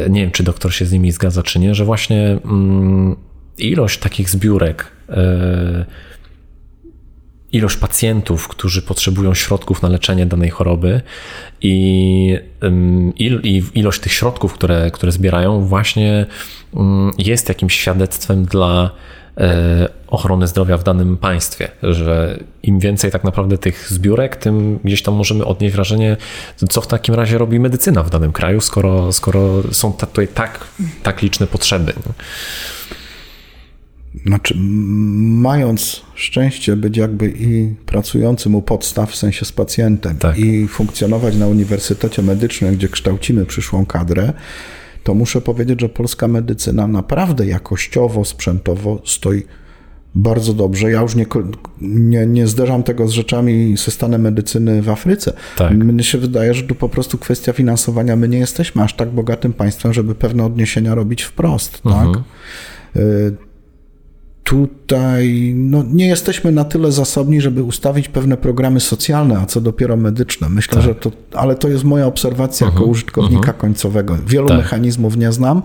Nie 0.10 0.22
wiem, 0.22 0.32
czy 0.32 0.44
doktor 0.44 0.74
się 0.74 0.86
z 0.86 0.92
nimi 0.92 1.12
zgadza, 1.12 1.44
czy 1.44 1.60
nie, 1.60 1.76
że 1.76 1.86
właśnie 1.86 2.40
mm, 2.46 3.16
ilość 3.58 4.00
takich 4.00 4.30
zbiórek 4.30 4.92
ilość 7.54 7.78
pacjentów, 7.78 8.48
którzy 8.48 8.82
potrzebują 8.82 9.34
środków 9.34 9.82
na 9.82 9.90
leczenie 9.90 10.26
danej 10.26 10.50
choroby 10.50 11.02
i, 11.62 12.38
i 13.44 13.64
ilość 13.74 14.00
tych 14.00 14.14
środków, 14.14 14.54
które, 14.54 14.92
które 14.92 15.12
zbierają, 15.12 15.66
właśnie 15.66 16.26
jest 17.18 17.50
jakimś 17.50 17.80
świadectwem 17.80 18.46
dla 18.46 18.92
e, 19.38 19.90
ochrony 20.08 20.48
zdrowia 20.48 20.78
w 20.78 20.84
danym 20.84 21.18
państwie, 21.18 21.68
że 21.84 22.40
im 22.64 22.80
więcej 22.80 23.12
tak 23.12 23.24
naprawdę 23.24 23.58
tych 23.58 23.90
zbiórek, 23.90 24.36
tym 24.36 24.80
gdzieś 24.84 25.04
tam 25.04 25.14
możemy 25.14 25.46
odnieść 25.46 25.76
wrażenie, 25.76 26.18
co 26.70 26.82
w 26.82 26.88
takim 26.88 27.16
razie 27.16 27.38
robi 27.38 27.60
medycyna 27.60 28.04
w 28.04 28.10
danym 28.10 28.32
kraju, 28.32 28.62
skoro, 28.62 29.12
skoro 29.12 29.64
są 29.72 29.94
tutaj 29.94 30.28
tak, 30.28 30.68
tak 31.04 31.22
liczne 31.22 31.48
potrzeby. 31.48 31.94
Znaczy, 34.26 34.56
mając 34.58 36.02
szczęście 36.15 36.76
być 36.76 36.97
jakby 36.97 37.34
i 37.39 37.76
pracującym 37.86 38.56
u 38.56 38.62
podstaw, 38.62 39.12
w 39.12 39.15
sensie 39.15 39.45
z 39.45 39.52
pacjentem, 39.52 40.17
tak. 40.17 40.38
i 40.38 40.67
funkcjonować 40.67 41.36
na 41.36 41.47
Uniwersytecie 41.47 42.21
Medycznym, 42.21 42.76
gdzie 42.76 42.89
kształcimy 42.89 43.45
przyszłą 43.45 43.86
kadrę, 43.86 44.34
to 45.04 45.13
muszę 45.13 45.41
powiedzieć, 45.41 45.82
że 45.82 45.89
polska 45.89 46.28
medycyna 46.28 46.88
naprawdę 46.88 47.45
jakościowo, 47.45 48.26
sprzętowo 48.26 49.02
stoi 49.06 49.43
bardzo 50.15 50.54
dobrze. 50.54 50.91
Ja 50.91 51.02
już 51.02 51.15
nie, 51.15 51.26
nie, 51.82 52.26
nie 52.26 52.47
zderzam 52.47 52.84
tego 52.84 53.08
z 53.08 53.12
rzeczami 53.12 53.78
ze 53.78 53.91
stanem 53.91 54.21
medycyny 54.21 54.82
w 54.82 54.89
Afryce. 54.89 55.34
Tak. 55.58 55.74
Mnie 55.74 56.04
się 56.04 56.17
wydaje, 56.17 56.54
że 56.54 56.63
tu 56.63 56.76
po 56.76 56.89
prostu 56.89 57.17
kwestia 57.17 57.54
finansowania. 57.54 58.15
My 58.15 58.28
nie 58.28 58.38
jesteśmy 58.38 58.84
aż 58.84 58.93
tak 58.93 59.10
bogatym 59.10 59.54
państwem, 59.54 59.93
żeby 59.93 60.15
pewne 60.15 60.45
odniesienia 60.45 60.95
robić 60.95 61.24
wprost. 61.24 61.82
Tak? 61.82 61.93
Mhm. 61.93 62.13
Tak? 62.13 62.24
Tutaj 64.52 65.54
no, 65.56 65.84
nie 65.94 66.08
jesteśmy 66.08 66.52
na 66.52 66.64
tyle 66.64 66.92
zasobni, 66.92 67.42
żeby 67.42 67.64
ustawić 67.64 68.10
pewne 68.10 68.38
programy 68.38 68.80
socjalne, 68.80 69.40
a 69.40 69.46
co 69.46 69.62
dopiero 69.62 69.98
medyczne. 69.98 70.50
Myślę, 70.50 70.76
tak. 70.76 70.84
że 70.84 70.96
to, 70.96 71.12
ale 71.34 71.56
to 71.56 71.68
jest 71.68 71.84
moja 71.84 72.08
obserwacja 72.08 72.68
uh 72.68 72.72
-huh, 72.72 72.76
jako 72.76 72.84
mhm, 72.84 72.92
użytkownika 72.92 73.40
uh 73.40 73.46
mhm. 73.46 73.58
-huh. 73.58 73.62
końcowego. 73.62 74.18
Wielu 74.28 74.48
tak. 74.48 74.58
mechanizmów 74.58 75.18
nie 75.18 75.32
znam 75.32 75.62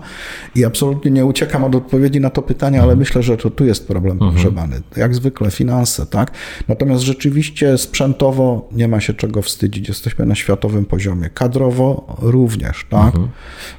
i 0.55 0.65
absolutnie 0.65 1.11
nie 1.11 1.25
uciekam 1.25 1.63
od 1.63 1.75
odpowiedzi 1.75 2.19
na 2.19 2.29
to 2.29 2.41
pytanie, 2.41 2.77
uh 2.77 2.81
-huh. 2.81 2.83
ale 2.83 2.93
mhm. 2.93 2.99
myślę, 2.99 3.23
że 3.23 3.37
to 3.37 3.49
tu 3.49 3.65
jest 3.65 3.87
problem 3.87 4.19
pogrzebany. 4.19 4.81
Jak 4.97 5.15
zwykle 5.15 5.51
finanse, 5.51 6.05
tak? 6.05 6.31
Natomiast 6.67 7.03
rzeczywiście 7.03 7.77
sprzętowo 7.77 8.69
nie 8.71 8.87
ma 8.87 8.99
się 8.99 9.13
czego 9.13 9.41
wstydzić. 9.41 9.87
Jesteśmy 9.87 10.25
na 10.25 10.35
światowym 10.35 10.85
poziomie. 10.85 11.29
Kadrowo 11.29 12.17
również, 12.21 12.85
tak? 12.89 13.13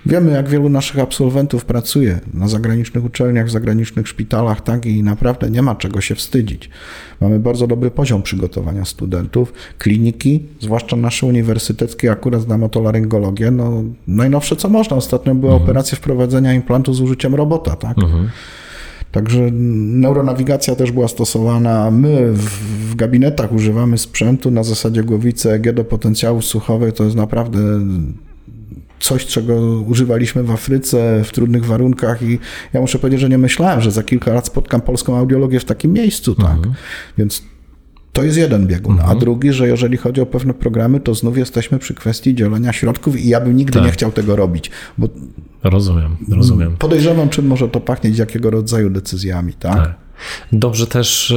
Wiemy, 0.07 0.33
jak 0.33 0.49
wielu 0.49 0.69
naszych 0.69 0.99
absolwentów 0.99 1.65
pracuje 1.65 2.21
na 2.35 2.49
zagranicznych 2.49 3.05
uczelniach, 3.05 3.47
w 3.47 3.51
zagranicznych 3.51 4.09
szpitalach, 4.09 4.61
tak? 4.61 4.87
I 4.87 4.98
naprawdę 5.03 5.51
nie 5.51 5.63
ma 5.63 5.75
czego 5.75 6.01
się 6.01 6.15
wstydzić. 6.15 6.71
Mamy 7.21 7.39
bardzo 7.39 7.67
dobry 7.67 7.91
poziom 7.91 8.23
przygotowania 8.23 8.85
studentów. 8.85 9.53
Kliniki, 9.79 10.43
zwłaszcza 10.61 10.97
nasze 10.97 11.27
uniwersyteckie, 11.27 12.11
akurat 12.11 12.43
znam 12.43 12.63
otolaryngologię, 12.63 13.51
no 13.51 13.83
najnowsze 14.07 14.57
co 14.57 14.69
można. 14.69 14.97
Ostatnio 14.97 15.35
była 15.35 15.53
mhm. 15.53 15.63
operacja 15.63 15.97
wprowadzenia 15.99 16.55
implantu 16.55 16.95
z 16.95 17.01
użyciem 17.01 17.35
robota, 17.35 17.77
tak? 17.77 17.99
Mhm. 17.99 18.29
Także 19.13 19.51
neuronawigacja 19.51 20.77
też 20.77 20.93
była 20.93 21.09
stosowana. 21.09 21.91
My 21.91 22.33
w, 22.33 22.45
w, 22.91 22.95
gabinetach 22.95 23.53
używamy 23.53 23.99
sprzętu 23.99 24.51
na 24.51 24.63
zasadzie 24.63 25.03
głowicy 25.03 25.53
EG 25.53 25.73
do 25.73 25.85
potencjału 25.85 26.43
słuchowych. 26.43 26.95
To 26.95 27.05
jest 27.05 27.17
naprawdę 27.17 27.59
coś, 29.01 29.27
czego 29.27 29.81
używaliśmy 29.81 30.43
w 30.43 30.51
Afryce 30.51 31.25
w 31.25 31.33
trudnych 31.33 31.65
warunkach 31.65 32.23
i 32.23 32.39
ja 32.73 32.81
muszę 32.81 32.99
powiedzieć, 32.99 33.21
że 33.21 33.29
nie 33.29 33.39
myślałem, 33.39 33.81
że 33.81 33.91
za 33.91 34.03
kilka 34.03 34.33
lat 34.33 34.47
spotkam 34.47 34.81
polską 34.81 35.17
audiologię 35.17 35.61
w 35.61 35.65
takim 35.65 35.93
miejscu, 35.93 36.35
tak. 36.35 36.57
Mhm. 36.57 36.75
Więc 37.19 37.43
to 38.13 38.23
jest 38.23 38.39
jeden 38.39 38.67
biegun. 38.67 38.93
Mhm. 38.93 39.11
A 39.11 39.21
drugi, 39.21 39.53
że 39.53 39.69
jeżeli 39.69 39.97
chodzi 39.97 40.21
o 40.21 40.27
pewne 40.27 40.55
programy, 40.55 41.01
to 41.01 41.15
znów 41.15 41.39
jesteśmy 41.39 41.79
przy 41.79 41.95
kwestii 41.95 42.35
dzielenia 42.35 42.73
środków 42.73 43.21
i 43.21 43.29
ja 43.29 43.41
bym 43.41 43.57
nigdy 43.57 43.73
tak. 43.73 43.85
nie 43.85 43.91
chciał 43.91 44.13
tego 44.13 44.37
robić. 44.37 44.71
Bo 44.99 45.09
rozumiem, 45.65 46.17
rozumiem. 46.31 46.77
Podejrzewam, 46.77 47.29
czym 47.29 47.47
może 47.47 47.69
to 47.69 47.81
pachnieć, 47.81 48.19
jakiego 48.19 48.51
rodzaju 48.51 48.91
decyzjami, 48.91 49.53
tak? 49.53 49.77
tak. 49.77 49.95
Dobrze 50.53 50.87
też, 50.87 51.35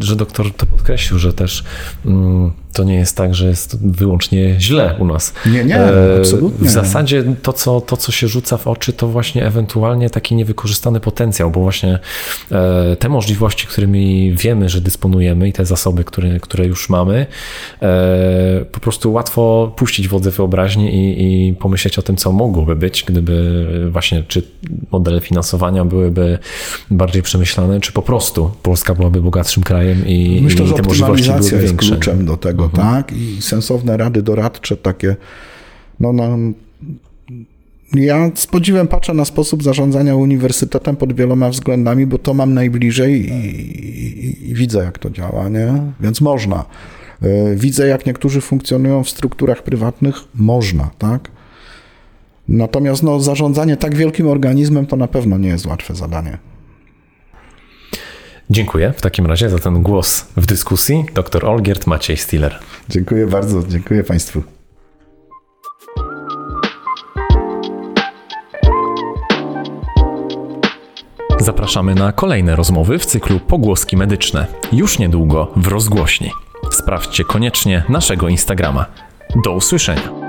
że 0.00 0.16
doktor 0.16 0.54
to 0.54 0.66
podkreślił, 0.66 1.18
że 1.18 1.32
też 1.32 1.64
mm, 2.06 2.52
to 2.72 2.84
nie 2.84 2.94
jest 2.94 3.16
tak, 3.16 3.34
że 3.34 3.46
jest 3.46 3.86
wyłącznie 3.86 4.60
źle 4.60 4.96
u 4.98 5.04
nas. 5.04 5.32
Nie, 5.46 5.64
nie, 5.64 5.80
absolutnie. 6.18 6.68
W 6.68 6.70
zasadzie 6.70 7.24
to 7.42 7.52
co, 7.52 7.80
to, 7.80 7.96
co 7.96 8.12
się 8.12 8.28
rzuca 8.28 8.56
w 8.56 8.66
oczy, 8.66 8.92
to 8.92 9.08
właśnie 9.08 9.46
ewentualnie 9.46 10.10
taki 10.10 10.34
niewykorzystany 10.34 11.00
potencjał, 11.00 11.50
bo 11.50 11.60
właśnie 11.60 11.98
e, 12.52 12.96
te 12.96 13.08
możliwości, 13.08 13.66
którymi 13.66 14.32
wiemy, 14.36 14.68
że 14.68 14.80
dysponujemy 14.80 15.48
i 15.48 15.52
te 15.52 15.64
zasoby, 15.64 16.04
które, 16.04 16.40
które 16.40 16.66
już 16.66 16.88
mamy, 16.88 17.26
e, 17.82 18.64
po 18.72 18.80
prostu 18.80 19.12
łatwo 19.12 19.72
puścić 19.76 20.08
wodze 20.08 20.30
wyobraźni 20.30 20.94
i, 20.94 21.48
i 21.48 21.54
pomyśleć 21.54 21.98
o 21.98 22.02
tym, 22.02 22.16
co 22.16 22.32
mogłoby 22.32 22.76
być, 22.76 23.04
gdyby 23.08 23.66
właśnie 23.90 24.22
czy 24.28 24.42
modele 24.92 25.20
finansowania 25.20 25.84
byłyby 25.84 26.38
bardziej 26.90 27.22
przemyślane, 27.22 27.80
czy 27.80 27.92
po 27.92 28.02
prostu 28.02 28.50
Polska 28.62 28.94
byłaby 28.94 29.20
bogatszym 29.22 29.62
krajem 29.62 30.06
i, 30.06 30.40
Myślę, 30.42 30.64
i 30.66 30.72
te 30.72 30.82
możliwości 30.82 31.28
byłyby 31.28 31.44
jest 31.44 31.66
większe. 31.66 31.88
kluczem 31.90 32.26
do 32.26 32.36
tego, 32.36 32.61
mhm. 32.64 32.88
tak? 32.88 33.12
I 33.12 33.42
sensowne 33.42 33.96
rady 33.96 34.22
doradcze 34.22 34.76
takie, 34.76 35.16
no, 36.00 36.12
no 36.12 36.38
ja 37.94 38.30
z 38.34 38.46
podziwem 38.46 38.88
patrzę 38.88 39.14
na 39.14 39.24
sposób 39.24 39.62
zarządzania 39.62 40.16
uniwersytetem 40.16 40.96
pod 40.96 41.12
wieloma 41.12 41.48
względami, 41.48 42.06
bo 42.06 42.18
to 42.18 42.34
mam 42.34 42.54
najbliżej 42.54 43.32
i, 43.32 43.46
i, 44.26 44.50
i 44.50 44.54
widzę, 44.54 44.78
jak 44.84 44.98
to 44.98 45.10
działa, 45.10 45.48
nie? 45.48 45.82
Więc 46.00 46.20
można. 46.20 46.64
E, 47.22 47.56
widzę, 47.56 47.86
jak 47.86 48.06
niektórzy 48.06 48.40
funkcjonują 48.40 49.04
w 49.04 49.10
strukturach 49.10 49.62
prywatnych, 49.62 50.14
można, 50.34 50.90
tak? 50.98 51.30
Natomiast 52.48 53.02
no, 53.02 53.20
zarządzanie 53.20 53.76
tak 53.76 53.94
wielkim 53.94 54.28
organizmem 54.28 54.86
to 54.86 54.96
na 54.96 55.08
pewno 55.08 55.38
nie 55.38 55.48
jest 55.48 55.66
łatwe 55.66 55.94
zadanie. 55.94 56.38
Dziękuję 58.52 58.92
w 58.96 59.00
takim 59.00 59.26
razie 59.26 59.50
za 59.50 59.58
ten 59.58 59.82
głos 59.82 60.26
w 60.36 60.46
dyskusji. 60.46 61.04
Dr 61.14 61.46
Olgierd 61.46 61.86
Maciej 61.86 62.16
Stiller. 62.16 62.58
Dziękuję 62.88 63.26
bardzo, 63.26 63.62
dziękuję 63.68 64.04
Państwu. 64.04 64.42
Zapraszamy 71.40 71.94
na 71.94 72.12
kolejne 72.12 72.56
rozmowy 72.56 72.98
w 72.98 73.06
cyklu 73.06 73.40
Pogłoski 73.40 73.96
Medyczne. 73.96 74.46
Już 74.72 74.98
niedługo 74.98 75.52
w 75.56 75.68
rozgłośni. 75.68 76.30
Sprawdźcie 76.70 77.24
koniecznie 77.24 77.84
naszego 77.88 78.28
Instagrama. 78.28 78.86
Do 79.44 79.52
usłyszenia. 79.52 80.21